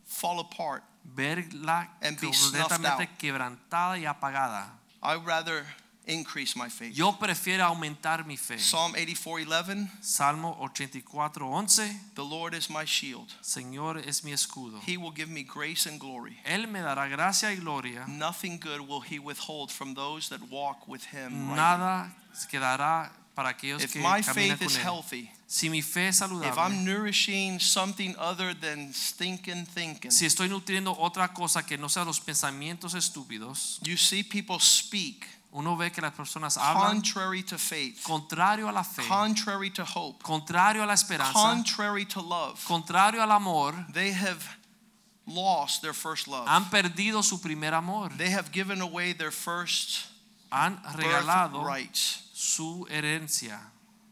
[0.05, 0.83] fall apart.
[1.03, 3.17] Verla And be snuffed completamente out.
[3.17, 4.78] quebrantada y apagada.
[5.01, 5.65] I'd rather
[6.09, 6.95] increase my faith.
[6.95, 8.57] Yo prefiero aumentar mi fe.
[8.57, 13.33] Psalm 84:11, Salmo 84:11 The Lord is my shield.
[13.41, 14.79] Señor es mi escudo.
[14.85, 16.37] He will give me grace and glory.
[16.45, 18.05] Él me dará gracia y gloria.
[18.07, 21.55] Nothing good will he withhold from those that walk with him.
[21.55, 22.11] Nada
[22.49, 26.21] quedará para aquellos If que my caminan faith con is healthy, Si mi fe es
[26.21, 31.75] if saludable, I'm nourishing something other than stinking thinking, si estoy nutriendo otra cosa que
[31.75, 37.01] no sea los pensamientos estúpidos, you see people speak uno ve que las personas hablan
[37.01, 42.05] contrary to faith, contrario a la fe, contrary to hope, contrario a la esperanza, contrary
[42.05, 42.63] to love.
[42.67, 44.45] contrario al amor, They have
[45.25, 46.47] lost their first love.
[46.47, 50.05] han perdido su primer amor, They have given away their first
[50.51, 52.29] han regalado birthrights.
[52.33, 53.59] su herencia.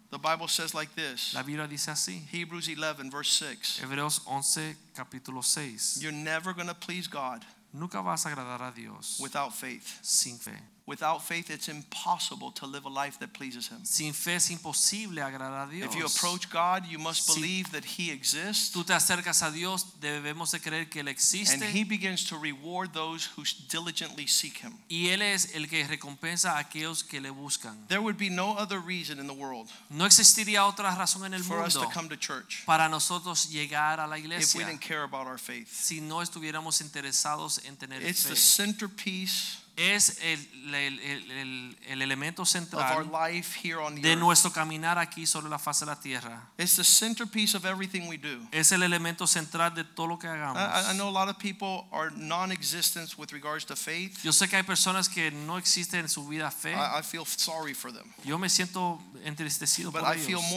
[0.10, 3.80] The Bible says like this La Biblia dice así, Hebrews 11, verse 6.
[3.82, 6.00] Hebreos 11, capítulo 6.
[6.02, 7.44] You're never going to please God
[7.74, 10.00] Nunca vas a agradar a Dios without faith.
[10.02, 10.58] sin fe.
[10.88, 13.84] Without faith, it's impossible to live a life that pleases Him.
[13.84, 15.90] Sin fe es imposible agradar a Dios.
[15.94, 19.86] If you approach God, you must believe that He exists tú te acercas a Dios,
[20.00, 21.56] debemos de creer que Él existe.
[21.56, 24.76] and He begins to reward those who diligently seek Him.
[24.90, 27.76] y Él es el que recompensa a aquellos que le buscan.
[27.90, 31.44] There would be no other reason in the world No existiría otra razón en el
[31.44, 34.62] for us mundo to come to church para nosotros llegar a la iglesia.
[34.62, 35.68] if we didn't care about our faith.
[35.70, 38.30] si no estuviéramos interesados en tener It's fe.
[38.30, 40.40] the centerpiece Es el,
[40.74, 44.20] el- el- el- el elemento of our central life here on the de earth.
[44.20, 46.50] nuestro caminar aquí sobre la faz de la tierra.
[46.58, 48.40] It's the centerpiece of everything we do.
[48.52, 50.58] Es el elemento central de todo lo que hagamos.
[50.58, 54.24] I, I know a lot of people are non-existent with regards to faith.
[54.24, 56.74] Yo sé que hay personas que no existen en su vida fe.
[56.74, 60.52] I, I feel sorry for them, Yo me siento entristecido but por I feel ellos.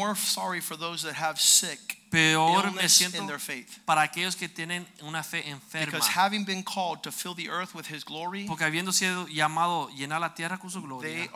[2.11, 3.27] peor me siento
[3.85, 5.93] para aquellos que tienen una fe enferma.
[8.47, 11.29] Porque habiendo sido llamado llenar la tierra con su gloria,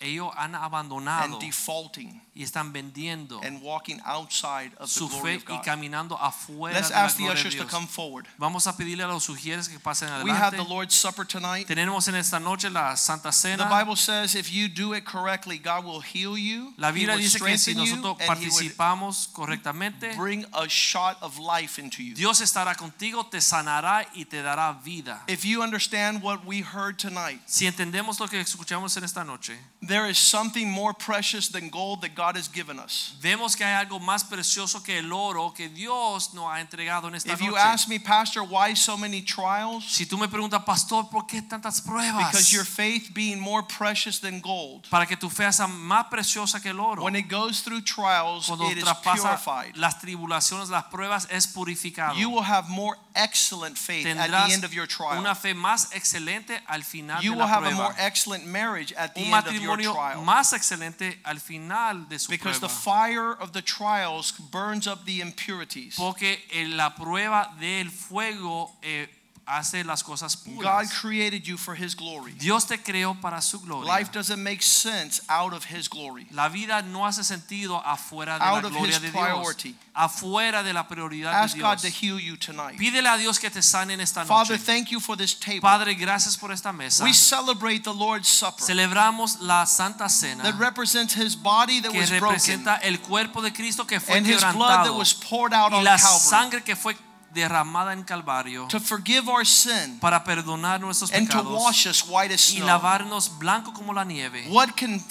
[0.00, 5.36] ellos han and defaulting y están vendiendo and walking outside of the su glory fe
[5.36, 5.64] of y God.
[5.64, 7.70] caminando afuera Let's de la ask the gloria de ushers to Dios.
[7.70, 8.26] come forward.
[8.38, 10.56] Vamos a pedirle a los sugieres que pasen We have adelante.
[10.56, 11.66] the Lord's Supper tonight.
[11.68, 13.68] Tenemos en esta noche la Santa The Cena.
[13.68, 16.72] Bible says if you do it correctly, God will heal you.
[16.76, 20.16] La He Biblia will dice que si strengthen you, nosotros and He would participamos correctamente,
[20.16, 22.14] bring a shot of life into you.
[22.14, 25.22] Dios estará contigo, te sanará y te dará vida.
[25.28, 29.56] If you understand what we heard tonight, Si entendemos lo que escuchamos en esta noche,
[29.86, 33.12] there is something more precious than gold that God has given us.
[33.20, 37.14] vemos que hay algo más precioso que el oro que Dios nos ha entregado en
[37.14, 37.60] esta If you noche.
[37.60, 39.84] ask me, Pastor, why so many trials?
[39.84, 42.30] Si tú me preguntas, pastor, ¿por qué tantas pruebas?
[42.30, 44.86] Because your faith being more precious than gold.
[44.90, 47.02] Para que tu fe sea más preciosa que el oro.
[47.04, 49.76] When it goes through trials, Cuando it is traspasa purified.
[49.76, 52.14] las tribulaciones, las pruebas, es purificado.
[52.16, 55.18] You will have more excellent faith at Tendrás the end of your trial.
[55.18, 59.14] una fe más excelente al final You de will have a more excellent marriage at
[59.14, 60.22] the Un end of your trial.
[60.24, 65.20] más excelente al final de su Because the fire of the trials burns up the
[65.20, 65.96] impurities.
[65.96, 69.08] Porque en la prueba del fuego eh,
[69.46, 72.32] hace las cosas God created you for His glory.
[72.32, 73.86] Dios te creó para su gloria.
[73.86, 76.26] Life doesn't make sense out of His glory.
[76.32, 79.72] La vida no hace sentido afuera de Out la gloria de priority.
[79.72, 79.80] Dios.
[79.94, 82.78] Afuera de la prioridad Ask de God to heal you tonight.
[82.78, 84.64] Pídele a Dios que te sane en esta Father, noche.
[84.64, 85.60] thank you for this table.
[85.60, 87.04] Padre, gracias por esta mesa.
[87.04, 92.10] We celebrate the Lord's Supper Celebramos la Santa Cena that represents His body that was
[92.10, 95.52] broken representa el cuerpo de Cristo que fue and His blood that quebrantado was poured
[95.52, 96.96] out y on la Calvary sangre que fue
[97.34, 102.02] derramada en Calvario to forgive our sin para perdonar nuestros and to pecados wash us
[102.08, 102.66] white as y snow.
[102.66, 104.46] lavarnos blanco como la nieve.
[104.48, 105.02] What can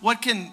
[0.00, 0.50] what can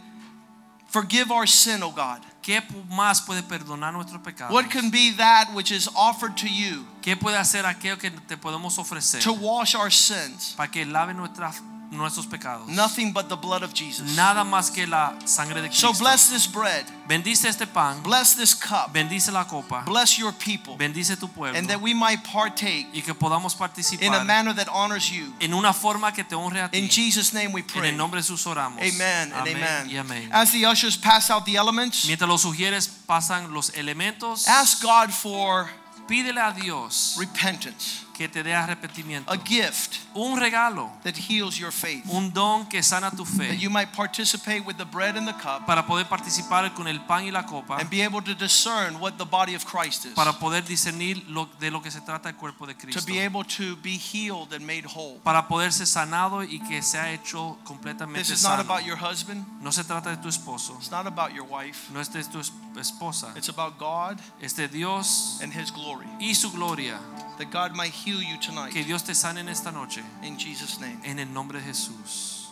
[0.89, 2.21] forgive our sin, oh God?
[2.41, 4.51] ¿Qué más puede perdonar nuestros pecados?
[4.51, 8.35] What can be that which is offered to you ¿Qué puede hacer aquello que te
[8.35, 10.53] podemos ofrecer to wash our sins?
[10.57, 11.61] para que lave nuestras,
[11.91, 12.67] nuestros pecados?
[12.67, 14.15] Nothing but the blood of Jesus.
[14.15, 15.93] Nada más que la sangre de Cristo.
[15.93, 20.31] So bless this bread, Bendice este pan, bless this cup, bendice la copa, bless your
[20.31, 23.55] people, bendice tu pueblo and that we might partake y que podamos
[24.01, 25.33] in a manner that honors you.
[25.41, 26.77] en una forma que te honre a ti.
[26.79, 27.89] In Jesus' name we pray.
[27.89, 28.79] En el nombre de Jesús oramos.
[28.81, 29.89] Amen and amen.
[29.89, 30.29] y amén.
[30.31, 35.11] As the ushers pass out the elements, Mientras los sugieres pasan los elementos, ask God
[35.11, 35.69] for
[36.07, 39.31] pídele a Dios repentance, que te dé arrepentimiento.
[39.31, 43.55] a gift Un regalo, that heals your faith, un don que sana tu that fe
[43.57, 47.23] you might participate with the bread and the cup para poder participar con el pan
[47.25, 50.33] y la copa, and be able to discern what the body of Christ is, para
[50.33, 52.99] poder discernir lo, de lo que se trata el cuerpo de Cristo.
[52.99, 55.19] to be able to be healed and made whole.
[55.23, 59.45] Para poder ser sanado y que sea hecho completamente This is not about your husband,
[59.61, 62.39] No se trata de tu esposo, it's not about your wife, no es de tu
[62.79, 66.07] esposa, it's about God es de Dios and His glory.
[66.19, 66.99] y su gloria.
[67.37, 70.79] That God might heal you tonight Que Dios te sane en esta noche, in Jesus'
[70.79, 70.99] name.
[71.03, 72.47] en el nombre de Jesús.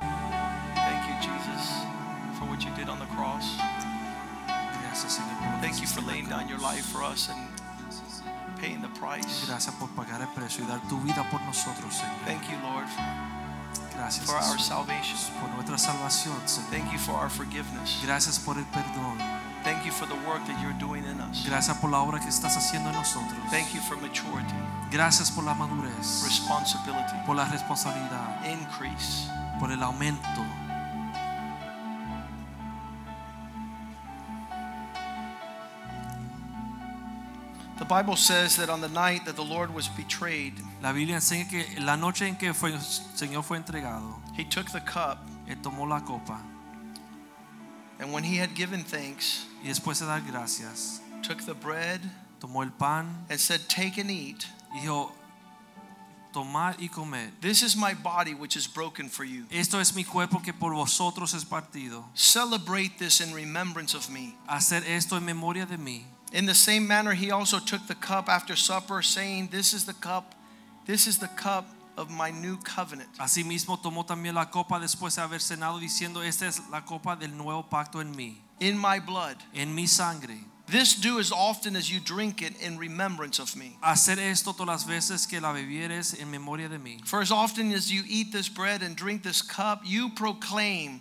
[0.00, 1.64] Thank you, Jesus,
[2.38, 3.56] for what you did on the cross.
[4.82, 5.60] Gracias, Señor.
[5.60, 7.48] Thank you for laying down your life for us and
[8.60, 9.44] paying the price.
[9.46, 12.24] Gracias por pagar el precio y dar tu vida por nosotros, Señor.
[12.24, 12.86] Thank you, Lord,
[13.94, 15.16] Gracias for our salvation.
[15.40, 16.70] por nuestra salvación, Señor.
[16.70, 17.98] Thank you for our forgiveness.
[18.04, 19.18] Gracias por el perdón.
[19.66, 21.44] Thank you for the work that you're doing in us.
[21.44, 23.36] Gracias por la obra que estás haciendo en nosotros.
[23.50, 24.54] Thank you for maturity,
[24.92, 29.28] Gracias por la madurez, responsibility, por la responsabilidad, increase.
[29.58, 30.44] por el aumento.
[37.78, 41.48] The Bible says that on the night that the Lord was betrayed, La Biblia enseña
[41.48, 45.60] que la noche en que fue, el Señor fue entregado, he took the cup, Él
[45.60, 46.40] tomó la copa
[47.98, 52.00] and when he had given thanks, y después de dar gracias, took the bread
[52.40, 54.46] tomó el pan and said, Take and eat.
[54.74, 55.12] y dijo,
[56.32, 57.32] tomad y comed.
[57.40, 59.44] This is my body which is broken for you.
[59.50, 62.04] Esto es mi cuerpo que por vosotros es partido.
[62.14, 64.34] Celebrate this in remembrance of me.
[64.48, 66.02] Hacer esto en memoria de mí.
[66.32, 69.94] In the same manner, he also took the cup after supper, saying, This is the
[69.94, 70.34] cup,
[70.86, 71.66] this is the cup
[71.96, 73.08] of my new covenant.
[73.18, 77.36] Asimismo tomó también la copa después de haber cenado diciendo, esta es la copa del
[77.36, 79.36] nuevo pacto en mí, In my blood.
[79.54, 80.38] en mi sangre.
[80.68, 83.76] This do as often as you drink it in remembrance of me.
[83.84, 87.00] Hacer esto todas las veces que la bebieres en memoria de mí.
[87.06, 91.00] For as often as you eat this bread and drink this cup, you proclaim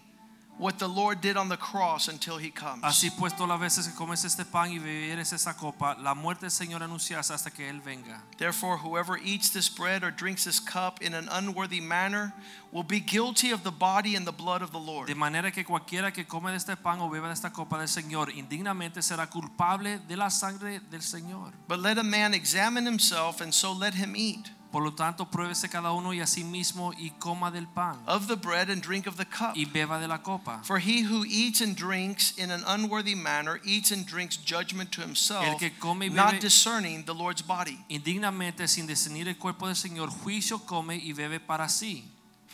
[0.58, 2.84] what the Lord did on the cross until he comes.
[2.84, 6.42] Así pues, todas las veces que comes este pan y bebieres esa copa, la muerte
[6.42, 8.22] del Señor anuncias hasta que Él venga.
[8.38, 12.34] Therefore, whoever eats this bread or drinks this cup in an unworthy manner
[12.72, 15.08] will be guilty of the body and the blood of the Lord.
[15.08, 17.88] De manera que cualquiera que come de este pan o beba de esta copa del
[17.88, 21.52] Señor indignamente será culpable de la sangre del Señor.
[21.68, 25.70] But let a man examine himself, and so let him eat Por lo tanto, pruébese
[25.70, 29.08] cada uno y a sí mismo y coma del pan of the bread and drink
[29.08, 29.56] of the cup.
[29.56, 30.60] y beba de la copa.
[30.66, 35.00] For he who eats and drinks in an unworthy manner eats and drinks judgment to
[35.00, 37.80] El himself, que come y not discerning the Lord's body.
[37.88, 42.04] indignamente sin discernir el cuerpo del Señor, juicio come y bebe para sí.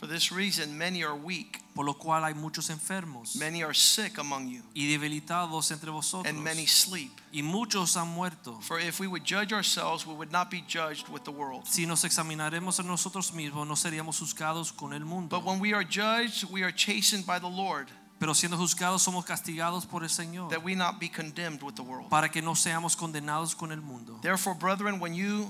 [0.02, 4.18] For this reason, many are weak, Por lo cual hay muchos enfermos many are sick
[4.18, 7.12] among you, y debilitados entre vosotros and many sleep.
[7.32, 8.58] y muchos han muerto.
[8.62, 11.68] For if we would judge ourselves, we would not be judged with the world.
[11.68, 15.28] Si nos examinaremos a nosotros mismos, no seríamos juzgados con el mundo.
[15.38, 17.86] But when we are judged, we are chastened by the Lord,
[18.18, 21.82] Pero siendo juzgados somos castigados por el Señor that we not be condemned with the
[21.84, 22.10] world.
[22.10, 24.18] para que no seamos condenados con el mundo.
[24.20, 25.48] Therefore, brethren, when you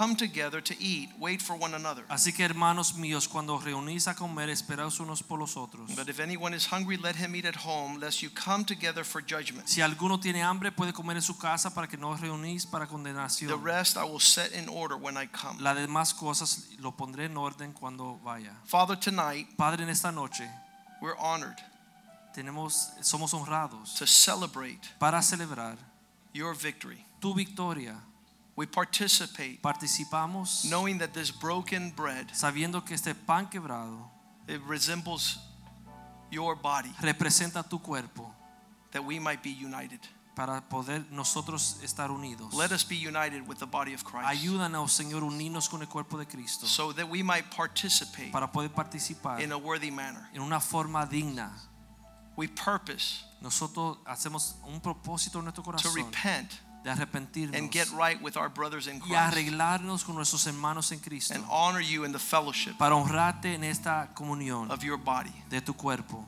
[0.00, 2.04] come together to eat, wait for one another.
[2.08, 5.94] Así que hermanos míos, cuando os reunís a comer, esperaos unos por los otros.
[5.94, 9.20] But if anyone is hungry, let him eat at home, lest you come together for
[9.20, 9.68] judgment.
[9.68, 12.86] Si alguno tiene hambre, puede comer en su casa para que no os reunís para
[12.86, 13.50] condenación.
[13.50, 15.60] The rest I will set in order when I come.
[15.60, 18.56] Las demás cosas lo pondré en orden cuando vaya.
[18.64, 20.48] Father, tonight Padre, en esta noche
[21.02, 21.56] we're honored
[22.34, 25.76] tenemos, somos honrados to celebrate para celebrar
[26.32, 27.04] your victory.
[27.20, 28.00] tu victoria.
[28.60, 34.10] We participate Participamos knowing that this broken bread sabiendo que este pan quebrado
[34.46, 35.38] it resembles
[36.30, 38.30] your body representa tu cuerpo
[38.90, 40.00] that we might be united.
[40.36, 42.52] para poder nosotros estar unidos.
[42.52, 45.88] Let us be united with the body of Christ Ayúdanos, oh Señor, unirnos con el
[45.88, 50.28] cuerpo de Cristo so that we might participate para poder participar in a worthy manner.
[50.34, 51.50] en una forma digna.
[52.36, 55.94] We purpose Nosotros hacemos un propósito en nuestro corazón.
[55.94, 59.12] to repent de arrepentirnos and get right with our brothers in Christ.
[59.12, 62.94] y Christ arreglarnos con nuestros hermanos en Cristo and honor you in the fellowship para
[62.96, 65.32] honrarte en esta comunión of your body.
[65.50, 66.26] de tu cuerpo.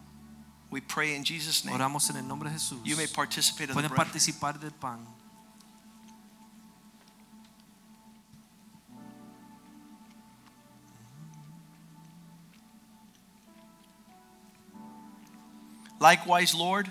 [0.71, 1.75] We pray in Jesus' name.
[1.77, 2.81] Oramos en el nombre de Jesús.
[2.85, 4.07] You may participate of the Pueden bread.
[4.07, 5.07] participar del pan.
[16.01, 16.89] Likewise, Lord,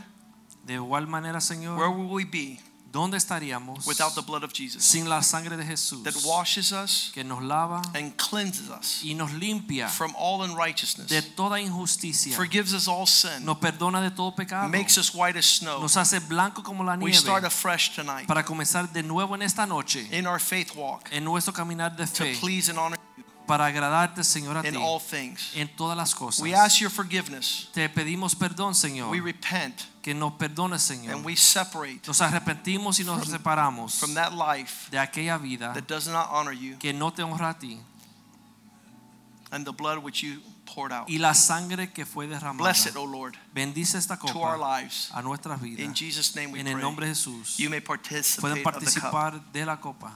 [0.65, 2.59] De igual manera, Señor, where will we be
[2.91, 7.11] ¿dónde estaríamos without the blood of Jesus sin la sangre de Jesús that washes us
[7.13, 12.35] que nos lava and cleanses us y nos limpia from all de unrighteousness, toda injusticia?
[12.35, 14.69] forgives us all sin, Nos perdona de todo pecado.
[14.69, 15.79] makes us white as snow?
[15.81, 19.65] Nos hace blanco como la We start afresh tonight para comenzar de nuevo en esta
[19.65, 22.97] noche in our faith walk en nuestro caminar de to please and honor
[23.51, 25.51] para agradarte, Señor, a ti in all things.
[25.55, 26.41] en todas las cosas.
[26.41, 27.67] We ask your forgiveness.
[27.73, 31.15] Te pedimos perdón, Señor, We repent que nos perdones, Señor.
[31.15, 35.85] and we separate Nos arrepentimos y nos separamos from that life de aquella vida that
[35.85, 37.77] does not honor you que no te honra a ti
[39.51, 41.09] and the blood which you poured out.
[41.09, 42.63] y la sangre que fue derramada.
[42.71, 45.09] Bless it, O Lord, Bendice esta to our lives.
[45.13, 45.93] a nuestras In.
[45.93, 46.83] Jesus' name we En el pray.
[46.83, 47.57] nombre de Jesús.
[47.57, 49.51] You may Pueden participate of the cup.
[49.51, 50.13] de la copa.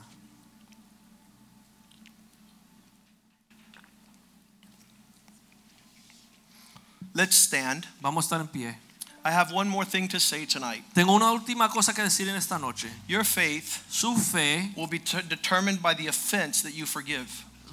[7.15, 7.85] Let's stand.
[8.01, 8.75] Vamos a estar en pie.
[9.23, 10.83] I have one more thing to say tonight.
[10.93, 12.89] Tengo una última cosa que decir en esta noche.
[13.07, 17.27] Your faith Su fe will be determined by the offense that you forgive.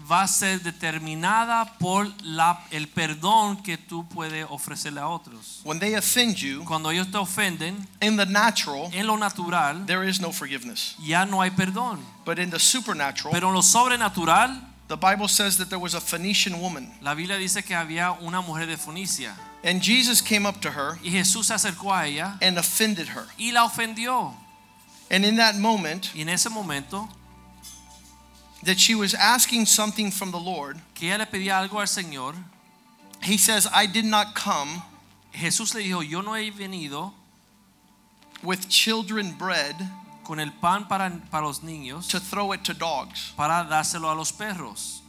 [0.09, 5.61] va a ser determinada por la, el perdón que tú puedes ofrecerle a otros.
[5.65, 10.09] When they offend you, Cuando ellos te ofenden, in the natural, en lo natural there
[10.09, 10.95] is no forgiveness.
[11.01, 11.99] ya no hay perdón.
[12.25, 14.59] But in the supernatural, Pero en lo sobrenatural,
[14.89, 18.43] the Bible says that there was a Phoenician woman, la Biblia dice que había una
[18.43, 22.39] mujer de Fenicia and Jesus came up to her y Jesús se acercó a ella
[22.43, 23.27] and offended her.
[23.39, 24.35] y la ofendió.
[25.11, 27.09] And in that moment, Y en ese momento
[28.63, 32.35] that she was asking something from the Lord, que ella le pedía algo al Señor,
[33.23, 34.83] he says, I did not come
[35.33, 37.13] Jesús le dijo, yo no he venido
[38.43, 39.75] with children bread
[40.33, 43.35] con el pan para, para los niños to throw it to dogs.
[43.37, 45.03] para dárselo a los perros.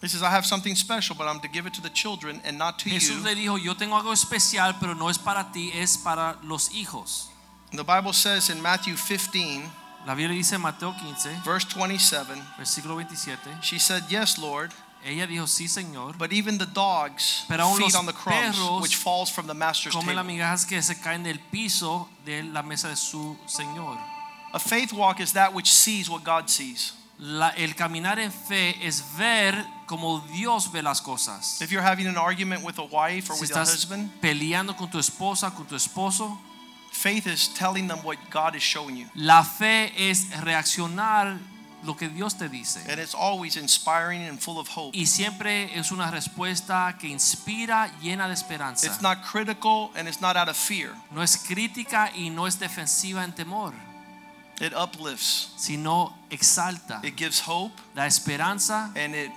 [0.00, 2.56] He says, I have something special, but I'm to give it to the children and
[2.56, 3.24] not to Jesús you.
[3.24, 7.30] le dijo, yo tengo algo especial, pero no es para ti, es para los hijos.
[7.72, 9.68] The Bible says in Matthew 15,
[10.06, 14.70] La Biblia dice en Mateo 15, verse 27, versículo 27, she said, Yes, Lord,
[15.04, 18.56] ella dijo, sí, Señor, but even the dogs Pero aún feed los on the crumbs
[18.56, 20.22] perros which falls from the master's las table.
[20.24, 23.96] migajas que se caen del piso de la mesa de su Señor.
[24.52, 26.92] A faith walk is that which sees what God sees.
[27.18, 29.54] La- el caminar en fe es ver
[29.86, 31.60] como Dios ve las cosas.
[31.62, 34.76] If you're having an argument with a wife or Si with a estás husband, peleando
[34.76, 36.38] con tu esposa, con tu esposo,
[36.92, 39.06] faith is telling them what God is showing you.
[39.14, 41.38] la fe es reaccionar
[41.86, 42.80] lo que Dios te dice.
[42.88, 44.96] And it's always inspiring and full of hope.
[44.96, 48.86] Y siempre es una respuesta que inspira, llena de esperanza.
[48.86, 50.90] It's not critical and it's not out of fear.
[51.10, 53.72] No es crítica y no es defensiva en temor,
[54.60, 59.30] It uplifts, sino exalta, it gives hope, da esperanza and it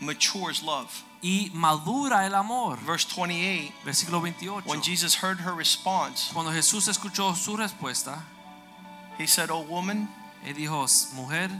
[0.00, 1.02] matures love.
[1.22, 2.76] y madura el amor.
[2.84, 4.66] Verse 28 Versículo 28.
[4.66, 8.22] When Jesus heard her response, Cuando Jesús escuchó su respuesta,
[9.18, 10.08] he said, Oh woman,
[10.46, 11.50] él dijo, mujer,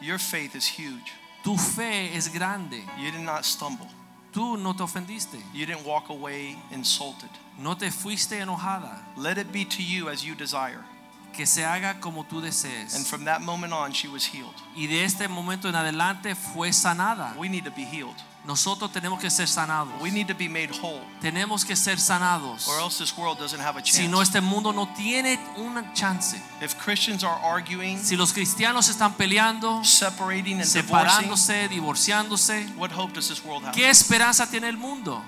[0.00, 1.12] your faith is huge.
[1.44, 2.82] tu fe es grande.
[2.98, 3.86] You did not stumble,
[4.32, 5.38] Tú no te ofendiste.
[5.52, 7.30] you didn't walk away insulted.
[7.58, 8.98] No te fuiste enojada.
[9.16, 10.84] Let it be to you as you desire.
[11.32, 13.06] Que se haga como tú And desees.
[13.06, 14.54] from that moment on, she was healed.
[14.76, 17.34] Y de este momento en adelante fue sanada.
[17.38, 18.16] We need to be healed.
[18.44, 19.92] Nosotros tenemos que ser sanados.
[20.00, 22.66] We need to be made whole, Tenemos que ser sanados.
[22.68, 24.08] or else this world doesn't have a Si chance.
[24.08, 26.40] no, este mundo no tiene una chance.
[26.62, 33.12] If Christians are arguing, Si los cristianos están peleando, separating, and separándose, divorciándose, what hope
[33.12, 33.74] does this world have?
[33.74, 35.22] ¿qué esperanza tiene el mundo?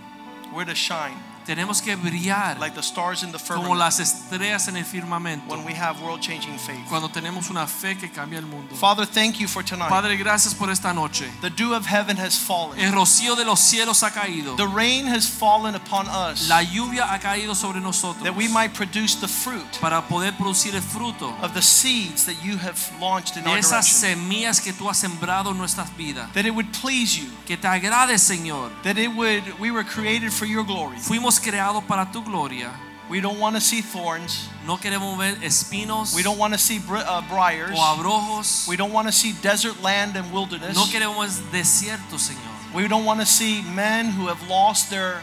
[0.53, 1.15] We're to shine
[1.45, 5.49] Tenemos que brillar like the stars in the como firmament las estrellas en el firmamento
[5.49, 6.87] when we have world-changing faith.
[6.89, 8.75] cuando tenemos una fe que cambia el mundo.
[8.77, 9.89] Father, thank you for tonight.
[9.89, 11.27] Padre, gracias por esta noche.
[11.41, 12.79] The dew of heaven has fallen.
[12.79, 14.57] El rocío de los cielos ha caído.
[14.57, 18.73] The rain has fallen upon us La lluvia ha caído sobre nosotros that we might
[18.75, 23.37] produce the fruit para poder producir el fruto of the seeds that you have launched
[23.37, 24.29] in de our esas direction.
[24.29, 26.33] semillas que tú has sembrado en nuestras vidas.
[26.33, 27.29] That it would please you.
[27.47, 28.71] Que te agrade, Señor.
[28.83, 30.99] That it would we were created for your glory.
[30.99, 32.71] Fuimos creados para tu gloria.
[33.11, 34.49] We don't want to see thorns.
[34.67, 37.77] No queremos ver espinos We don't want to see bri- uh, briars.
[37.77, 38.67] o abrojos.
[38.69, 40.75] We don't want to see desert land and wilderness.
[40.75, 42.75] No queremos desierto, Señor.
[42.75, 45.21] We don't want to see men who have lost their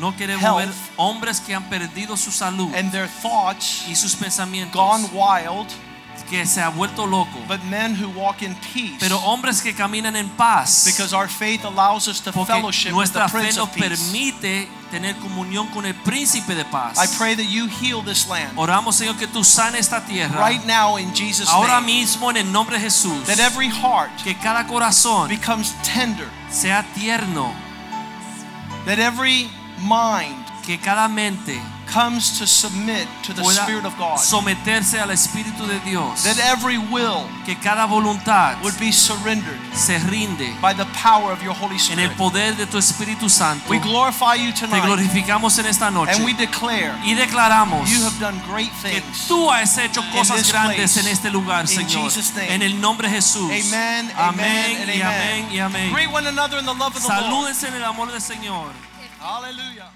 [0.00, 0.66] No queremos Health.
[0.66, 5.66] ver hombres que han perdido su salud and their thoughts y sus pensamientos, gone wild,
[6.30, 7.38] que se ha vuelto loco.
[7.48, 8.96] but men who walk in peace.
[9.00, 13.10] Pero hombres que caminan en paz, Because our faith allows us to porque fellowship with
[13.12, 13.88] the nuestra fe Prince of Peace.
[13.88, 16.96] permite tener comunión con el príncipe de paz.
[16.98, 20.64] I pray that you heal this land Oramos, Señor, que tú sanes esta tierra right
[20.64, 21.86] now in Jesus' ahora name.
[22.00, 23.24] mismo en el nombre de Jesús.
[23.26, 26.28] That every heart Que cada corazón becomes tender.
[26.50, 27.52] sea tierno,
[28.86, 29.50] That every
[29.82, 31.60] mind que cada mente
[31.92, 34.18] comes to submit to the Spirit of God.
[34.18, 36.22] someterse al Espíritu de Dios.
[36.24, 41.42] That every will Que cada voluntad would be surrendered se rinde by the power of
[41.42, 41.98] your Holy Spirit.
[41.98, 43.68] en el poder de tu Espíritu Santo.
[43.68, 44.80] We glorify you tonight.
[44.82, 49.00] Te glorificamos en esta noche and we declare y declaramos you have done great que
[49.00, 49.26] things.
[49.28, 51.00] tú has hecho cosas grandes place.
[51.00, 52.04] en este lugar, In Señor.
[52.10, 52.54] Jesus' name.
[52.54, 53.50] En el nombre de Jesús.
[53.50, 55.02] Amen, amen, Amén and y amen.
[55.02, 55.92] amén y amén.
[55.92, 57.22] Greet one another in the love of the Lord.
[57.24, 58.72] Salúdense en el amor del Señor.
[59.20, 59.90] Hallelujah.